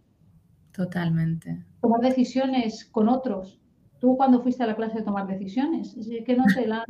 Totalmente. 0.74 1.64
Tomar 1.80 2.02
decisiones 2.02 2.84
con 2.84 3.08
otros. 3.08 3.58
¿Tú 4.00 4.18
cuando 4.18 4.42
fuiste 4.44 4.64
a 4.64 4.68
la 4.68 4.76
clase 4.76 4.98
de 4.98 5.06
tomar 5.06 5.28
decisiones? 5.28 5.96
Es 5.96 6.10
que 6.26 6.36
no 6.36 6.44
te 6.54 6.68
la 6.68 6.84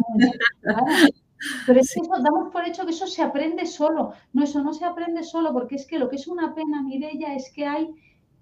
pero 1.66 1.80
es 1.80 1.94
que 1.94 2.02
eso, 2.02 2.12
damos 2.22 2.52
por 2.52 2.66
hecho 2.66 2.86
que 2.86 2.92
eso 2.92 3.08
se 3.08 3.22
aprende 3.22 3.66
solo. 3.66 4.14
No, 4.34 4.44
eso 4.44 4.64
no 4.64 4.74
se 4.74 4.86
aprende 4.86 5.24
solo, 5.24 5.54
porque 5.54 5.76
es 5.76 5.86
que 5.86 6.00
lo 6.00 6.10
que 6.10 6.16
es 6.18 6.28
una 6.28 6.54
pena, 6.54 6.82
Mireya, 6.82 7.36
es 7.36 7.52
que 7.52 7.66
hay 7.66 7.90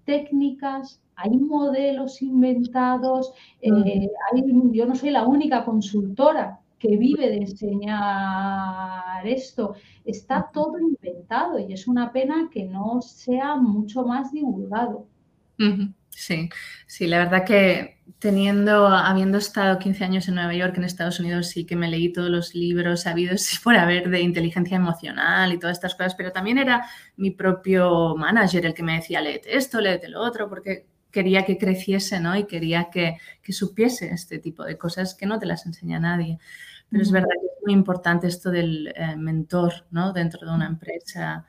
técnicas, 0.04 1.00
hay 1.16 1.36
modelos 1.38 2.22
inventados. 2.22 3.32
Eh, 3.60 4.08
yo 4.72 4.86
no 4.86 4.94
soy 4.94 5.10
la 5.10 5.26
única 5.26 5.64
consultora 5.64 6.60
que 6.78 6.96
vive 6.96 7.28
de 7.28 7.36
enseñar 7.38 9.26
esto. 9.26 9.74
Está 10.04 10.50
todo 10.52 10.78
inventado 10.78 11.58
y 11.58 11.72
es 11.72 11.88
una 11.88 12.12
pena 12.12 12.50
que 12.52 12.64
no 12.64 13.00
sea 13.00 13.56
mucho 13.56 14.04
más 14.04 14.32
divulgado. 14.32 15.06
Sí, 16.16 16.48
sí, 16.86 17.06
la 17.06 17.18
verdad 17.18 17.44
que 17.44 17.98
teniendo, 18.18 18.86
habiendo 18.86 19.38
estado 19.38 19.78
15 19.78 20.04
años 20.04 20.28
en 20.28 20.36
Nueva 20.36 20.54
York, 20.54 20.76
en 20.76 20.84
Estados 20.84 21.20
Unidos, 21.20 21.48
sí 21.48 21.66
que 21.66 21.76
me 21.76 21.88
leí 21.88 22.12
todos 22.12 22.30
los 22.30 22.54
libros 22.54 23.06
habidos 23.06 23.60
por 23.64 23.76
haber 23.76 24.08
de 24.08 24.20
inteligencia 24.20 24.76
emocional 24.76 25.52
y 25.52 25.58
todas 25.58 25.76
estas 25.76 25.94
cosas, 25.94 26.14
pero 26.14 26.32
también 26.32 26.58
era 26.58 26.86
mi 27.16 27.30
propio 27.30 28.14
manager 28.16 28.66
el 28.66 28.74
que 28.74 28.82
me 28.82 28.94
decía, 28.96 29.20
léete 29.20 29.56
esto, 29.56 29.80
léete 29.80 30.08
lo 30.08 30.20
otro, 30.20 30.48
porque 30.48 30.86
quería 31.10 31.44
que 31.44 31.58
creciese, 31.58 32.20
¿no? 32.20 32.36
Y 32.36 32.44
quería 32.44 32.90
que, 32.90 33.18
supiese 33.50 34.12
este 34.12 34.38
tipo 34.38 34.64
de 34.64 34.76
cosas 34.76 35.14
que 35.14 35.26
no 35.26 35.38
te 35.38 35.46
las 35.46 35.64
enseña 35.66 36.00
nadie. 36.00 36.38
Pero 36.90 37.02
es 37.02 37.10
verdad 37.10 37.28
que 37.40 37.46
es 37.46 37.62
muy 37.64 37.72
importante 37.72 38.26
esto 38.26 38.50
del 38.50 38.92
eh, 38.94 39.16
mentor, 39.16 39.86
¿no? 39.90 40.12
Dentro 40.12 40.46
de 40.46 40.54
una 40.54 40.66
empresa. 40.66 41.46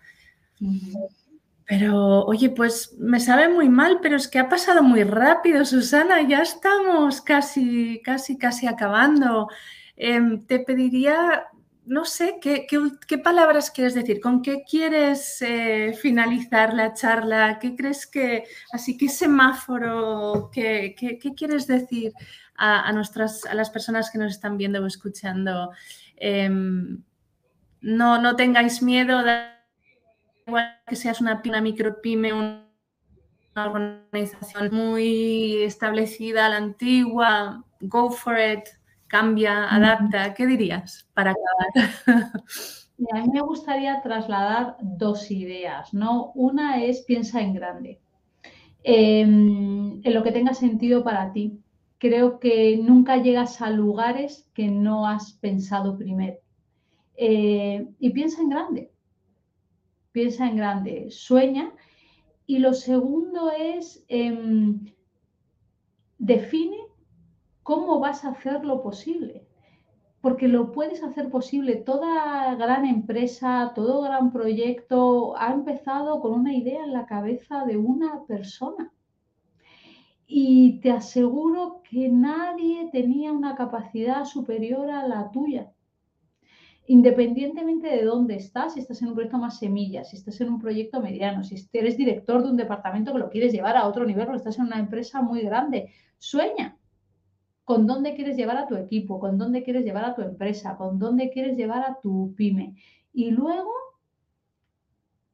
Pero, 1.68 2.26
oye, 2.26 2.49
pues 2.51 2.93
me 2.99 3.20
sabe 3.20 3.49
muy 3.49 3.70
mal, 3.70 3.99
pero 4.01 4.18
es 4.18 4.28
que 4.28 4.38
ha 4.38 4.49
pasado 4.49 4.84
muy 4.84 5.03
rápido, 5.03 5.66
Susana, 5.66 6.22
ya 6.22 6.41
estamos 6.43 7.22
casi, 7.22 8.01
casi, 8.03 8.38
casi 8.38 8.68
acabando. 8.68 9.47
Em, 9.95 10.45
te 10.45 10.59
pediría, 10.59 11.45
no 11.86 12.05
sé, 12.05 12.38
¿qué, 12.39 12.68
palabras 13.24 13.72
quieres 13.72 13.95
decir? 13.95 14.22
¿Con 14.22 14.43
qué 14.43 14.63
quieres 14.70 15.41
eh, 15.41 15.97
finalizar 15.99 16.74
la 16.76 16.93
charla? 16.93 17.57
¿Qué 17.59 17.76
crees 17.76 18.05
que, 18.05 18.43
así 18.72 18.95
que 18.95 19.09
semáforo, 19.09 20.51
qué, 20.53 20.95
qué 20.97 21.34
quieres 21.36 21.66
decir 21.66 22.13
a, 22.57 22.91
nuestras, 22.93 23.43
a 23.45 23.55
las 23.55 23.72
personas 23.72 24.11
que 24.11 24.20
nos 24.20 24.32
están 24.34 24.57
viendo 24.57 24.84
o 24.84 24.86
escuchando? 24.86 25.72
Em, 26.16 27.01
no, 27.82 28.22
no 28.22 28.36
tengáis 28.36 28.84
miedo. 28.84 29.24
De 29.24 29.55
igual 30.48 30.80
que 30.88 30.96
seas 30.96 31.22
una, 31.22 31.41
una 31.46 31.62
micropyme, 31.62 32.34
una 32.34 32.66
organización 33.56 34.70
muy 34.74 35.64
establecida, 35.64 36.50
la 36.50 36.58
antigua, 36.58 37.64
go 37.82 38.12
for 38.12 38.38
it, 38.39 38.66
cambia, 39.08 39.68
adapta. 39.74 40.34
¿Qué 40.34 40.46
dirías 40.46 41.08
para 41.14 41.32
acabar? 41.32 41.91
a 43.12 43.22
mí 43.22 43.30
me 43.34 43.41
gustaría 43.41 44.02
trasladar 44.02 44.78
dos 44.82 45.32
ideas, 45.32 45.93
¿no? 45.93 46.32
Una 46.36 46.84
es 46.84 47.02
piensa 47.02 47.41
en 47.41 47.54
grande, 47.54 48.00
em, 48.84 50.02
en 50.04 50.14
lo 50.14 50.24
que 50.24 50.32
tenga 50.32 50.54
sentido 50.54 51.04
para 51.04 51.32
ti. 51.32 51.60
Creo 51.98 52.39
que 52.39 52.78
nunca 52.78 53.18
llegas 53.18 53.62
a 53.62 53.70
lugares 53.70 54.48
que 54.54 54.68
no 54.68 55.08
has 55.08 55.34
pensado 55.34 55.98
primero. 55.98 56.38
Eh, 57.18 57.88
y 58.00 58.10
piensa 58.10 58.41
en 58.41 58.50
grande 58.50 58.95
piensa 60.16 60.47
en 60.47 60.55
grande, 60.55 61.07
sueña. 61.11 61.74
Y 62.47 62.59
lo 62.59 62.74
segundo 62.74 63.51
es, 63.51 64.05
em, 64.07 64.86
define 66.18 66.78
cómo 67.63 67.99
vas 67.99 68.24
a 68.24 68.30
hacerlo 68.30 68.82
posible. 68.82 69.45
Porque 70.22 70.47
lo 70.47 70.72
puedes 70.72 71.03
hacer 71.03 71.30
posible. 71.30 71.76
Toda 71.76 72.55
gran 72.55 72.86
empresa, 72.86 73.74
todo 73.76 74.01
gran 74.03 74.32
proyecto 74.32 75.36
ha 75.38 75.51
empezado 75.51 76.22
con 76.22 76.32
una 76.34 76.53
idea 76.55 76.86
en 76.86 76.93
la 76.93 77.05
cabeza 77.05 77.66
de 77.66 77.76
una 77.76 78.24
persona. 78.26 78.93
Y 80.28 80.80
te 80.80 80.91
aseguro 80.91 81.82
que 81.89 82.07
nadie 82.07 82.89
tenía 82.89 83.34
una 83.34 83.55
capacidad 83.55 84.24
superior 84.24 84.89
a 84.89 85.05
la 85.05 85.30
tuya 85.32 85.74
independientemente 86.88 87.88
de 87.88 88.04
dónde 88.04 88.36
estás, 88.36 88.74
si 88.74 88.80
estás 88.80 89.02
en 89.02 89.10
un 89.10 89.16
proyecto 89.16 89.38
más 89.38 89.58
semilla, 89.58 90.04
si 90.04 90.18
estás 90.18 90.40
en 90.42 90.50
un 90.50 90.60
proyecto 90.60 91.02
mediano, 91.02 91.44
si 91.44 91.68
eres 91.74 91.98
director 91.98 92.44
de 92.44 92.50
un 92.50 92.58
departamento 92.58 93.12
que 93.12 93.20
lo 93.20 93.30
quieres 93.30 93.52
llevar 93.52 93.76
a 93.76 93.88
otro 93.88 94.06
nivel 94.06 94.28
o 94.30 94.36
estás 94.36 94.60
en 94.60 94.66
una 94.66 94.80
empresa 94.80 95.22
muy 95.22 95.42
grande, 95.42 95.90
sueña 96.18 96.78
con 97.64 97.88
dónde 97.88 98.14
quieres 98.14 98.38
llevar 98.38 98.58
a 98.58 98.68
tu 98.68 98.76
equipo, 98.76 99.20
con 99.20 99.40
dónde 99.40 99.64
quieres 99.64 99.84
llevar 99.84 100.06
a 100.06 100.14
tu 100.14 100.22
empresa, 100.22 100.78
con 100.78 101.00
dónde 101.00 101.32
quieres 101.32 101.58
llevar 101.58 101.84
a 101.84 102.00
tu 102.00 102.34
pyme. 102.38 102.76
Y 103.12 103.32
luego, 103.32 103.72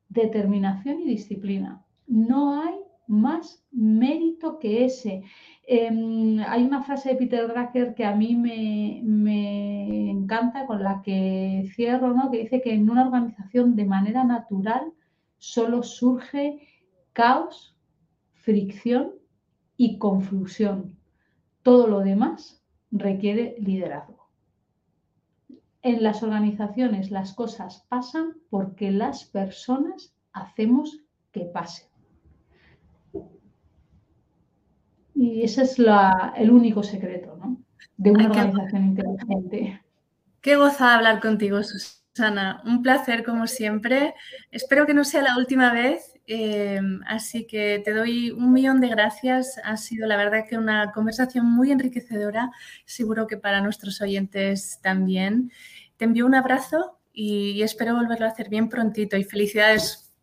determinación 0.08 1.02
y 1.02 1.06
disciplina. 1.06 1.84
No 2.08 2.62
hay 2.62 2.76
más 3.12 3.64
mérito 3.72 4.58
que 4.58 4.86
ese. 4.86 5.24
Em, 5.68 6.40
hay 6.40 6.64
una 6.64 6.82
frase 6.82 7.10
de 7.10 7.16
Peter 7.16 7.48
Drucker 7.48 7.94
que 7.94 8.06
a 8.06 8.16
mí 8.16 8.36
me, 8.36 9.00
encanta, 10.10 10.66
con 10.66 10.82
la 10.82 11.02
que 11.04 11.70
cierro, 11.76 12.14
¿no? 12.14 12.32
que 12.32 12.40
dice 12.40 12.62
que 12.62 12.74
en 12.74 12.90
una 12.90 13.06
organización 13.06 13.76
de 13.76 13.86
manera 13.86 14.24
natural 14.24 14.94
solo 15.38 15.84
surge 15.84 16.68
caos, 17.14 17.78
fricción 18.34 19.14
y 19.76 19.98
confusión. 19.98 20.98
Todo 21.64 21.88
lo 21.88 22.00
demás 22.00 22.64
requiere 22.92 23.56
liderazgo. 23.60 24.30
En 25.82 26.02
las 26.02 26.24
organizaciones 26.24 27.12
las 27.12 27.34
cosas 27.34 27.86
pasan 27.90 28.38
porque 28.50 28.92
las 28.92 29.26
personas 29.26 30.16
hacemos 30.32 31.00
que 31.32 31.42
pasen. 31.42 31.91
Y 35.22 35.44
ese 35.44 35.64
es 35.64 35.78
el 35.78 36.52
único 36.52 36.84
secreto 36.84 37.38
de 37.98 38.12
una 38.12 38.30
organización 38.30 38.86
inteligente. 38.86 39.82
Qué 40.42 40.56
goza 40.56 40.96
hablar 40.96 41.20
contigo, 41.20 41.62
Susana. 41.62 42.62
Un 42.66 42.82
placer 42.82 43.24
como 43.24 43.46
siempre. 43.46 44.16
Espero 44.50 44.86
que 44.86 44.94
no 44.94 45.04
sea 45.04 45.22
la 45.22 45.38
última 45.38 45.72
vez 45.72 46.12
Em, 46.34 47.02
así 47.08 47.46
que 47.46 47.82
te 47.84 47.92
doy 47.92 48.32
un 48.32 48.54
millón 48.54 48.80
de 48.80 48.88
gracias. 48.88 49.60
Ha 49.66 49.76
sido 49.76 50.08
la 50.08 50.16
verdad 50.16 50.46
que 50.48 50.58
una 50.58 50.94
conversación 50.94 51.46
muy 51.46 51.72
enriquecedora, 51.74 52.52
seguro 52.86 53.28
que 53.28 53.36
para 53.36 53.60
nuestros 53.62 54.00
oyentes 54.02 54.80
también. 54.82 55.52
Te 55.98 56.06
envío 56.06 56.26
un 56.26 56.36
abrazo 56.36 57.00
y 57.12 57.62
espero 57.64 57.96
volverlo 57.96 58.26
a 58.26 58.30
hacer 58.30 58.48
bien 58.48 58.70
prontito 58.70 59.18
y 59.18 59.26
felicidades 59.26 60.14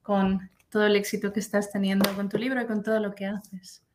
con 0.00 0.50
todo 0.70 0.86
el 0.86 0.96
éxito 0.96 1.34
que 1.34 1.40
estás 1.40 1.70
teniendo 1.70 2.10
con 2.14 2.30
tu 2.30 2.38
libro 2.38 2.62
y 2.62 2.66
con 2.66 2.82
todo 2.82 2.98
lo 3.00 3.14
que 3.14 3.26
haces. 3.26 3.85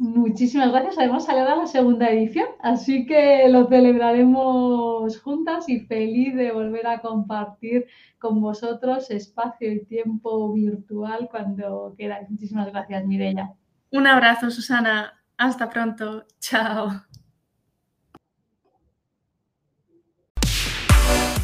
Muchísimas 0.00 0.72
gracias. 0.72 0.96
Además, 0.96 1.26
sale 1.26 1.44
la 1.44 1.66
segunda 1.66 2.08
edición, 2.08 2.46
así 2.60 3.04
que 3.04 3.46
lo 3.50 3.68
celebraremos 3.68 5.20
juntas 5.20 5.68
y 5.68 5.80
feliz 5.80 6.34
de 6.34 6.52
volver 6.52 6.86
a 6.86 7.02
compartir 7.02 7.84
con 8.18 8.40
vosotros 8.40 9.10
espacio 9.10 9.70
y 9.70 9.84
tiempo 9.84 10.54
virtual 10.54 11.28
cuando 11.30 11.94
queráis. 11.98 12.30
Muchísimas 12.30 12.72
gracias, 12.72 13.04
Mireia. 13.04 13.52
Un 13.90 14.06
abrazo, 14.06 14.50
Susana. 14.50 15.22
Hasta 15.36 15.68
pronto. 15.68 16.24
Chao. 16.38 16.88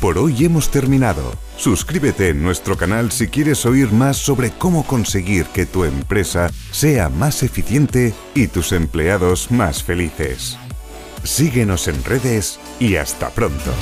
Por 0.00 0.18
hoy 0.18 0.44
hemos 0.44 0.70
terminado. 0.70 1.32
Suscríbete 1.56 2.28
en 2.28 2.42
nuestro 2.42 2.76
canal 2.76 3.10
si 3.10 3.28
quieres 3.28 3.64
oír 3.64 3.90
más 3.92 4.18
sobre 4.18 4.50
cómo 4.50 4.86
conseguir 4.86 5.46
que 5.46 5.64
tu 5.64 5.84
empresa 5.84 6.50
sea 6.70 7.08
más 7.08 7.42
eficiente 7.42 8.14
y 8.34 8.48
tus 8.48 8.72
empleados 8.72 9.50
más 9.50 9.82
felices. 9.82 10.58
Síguenos 11.22 11.88
en 11.88 12.04
redes 12.04 12.60
y 12.78 12.96
hasta 12.96 13.30
pronto. 13.30 13.72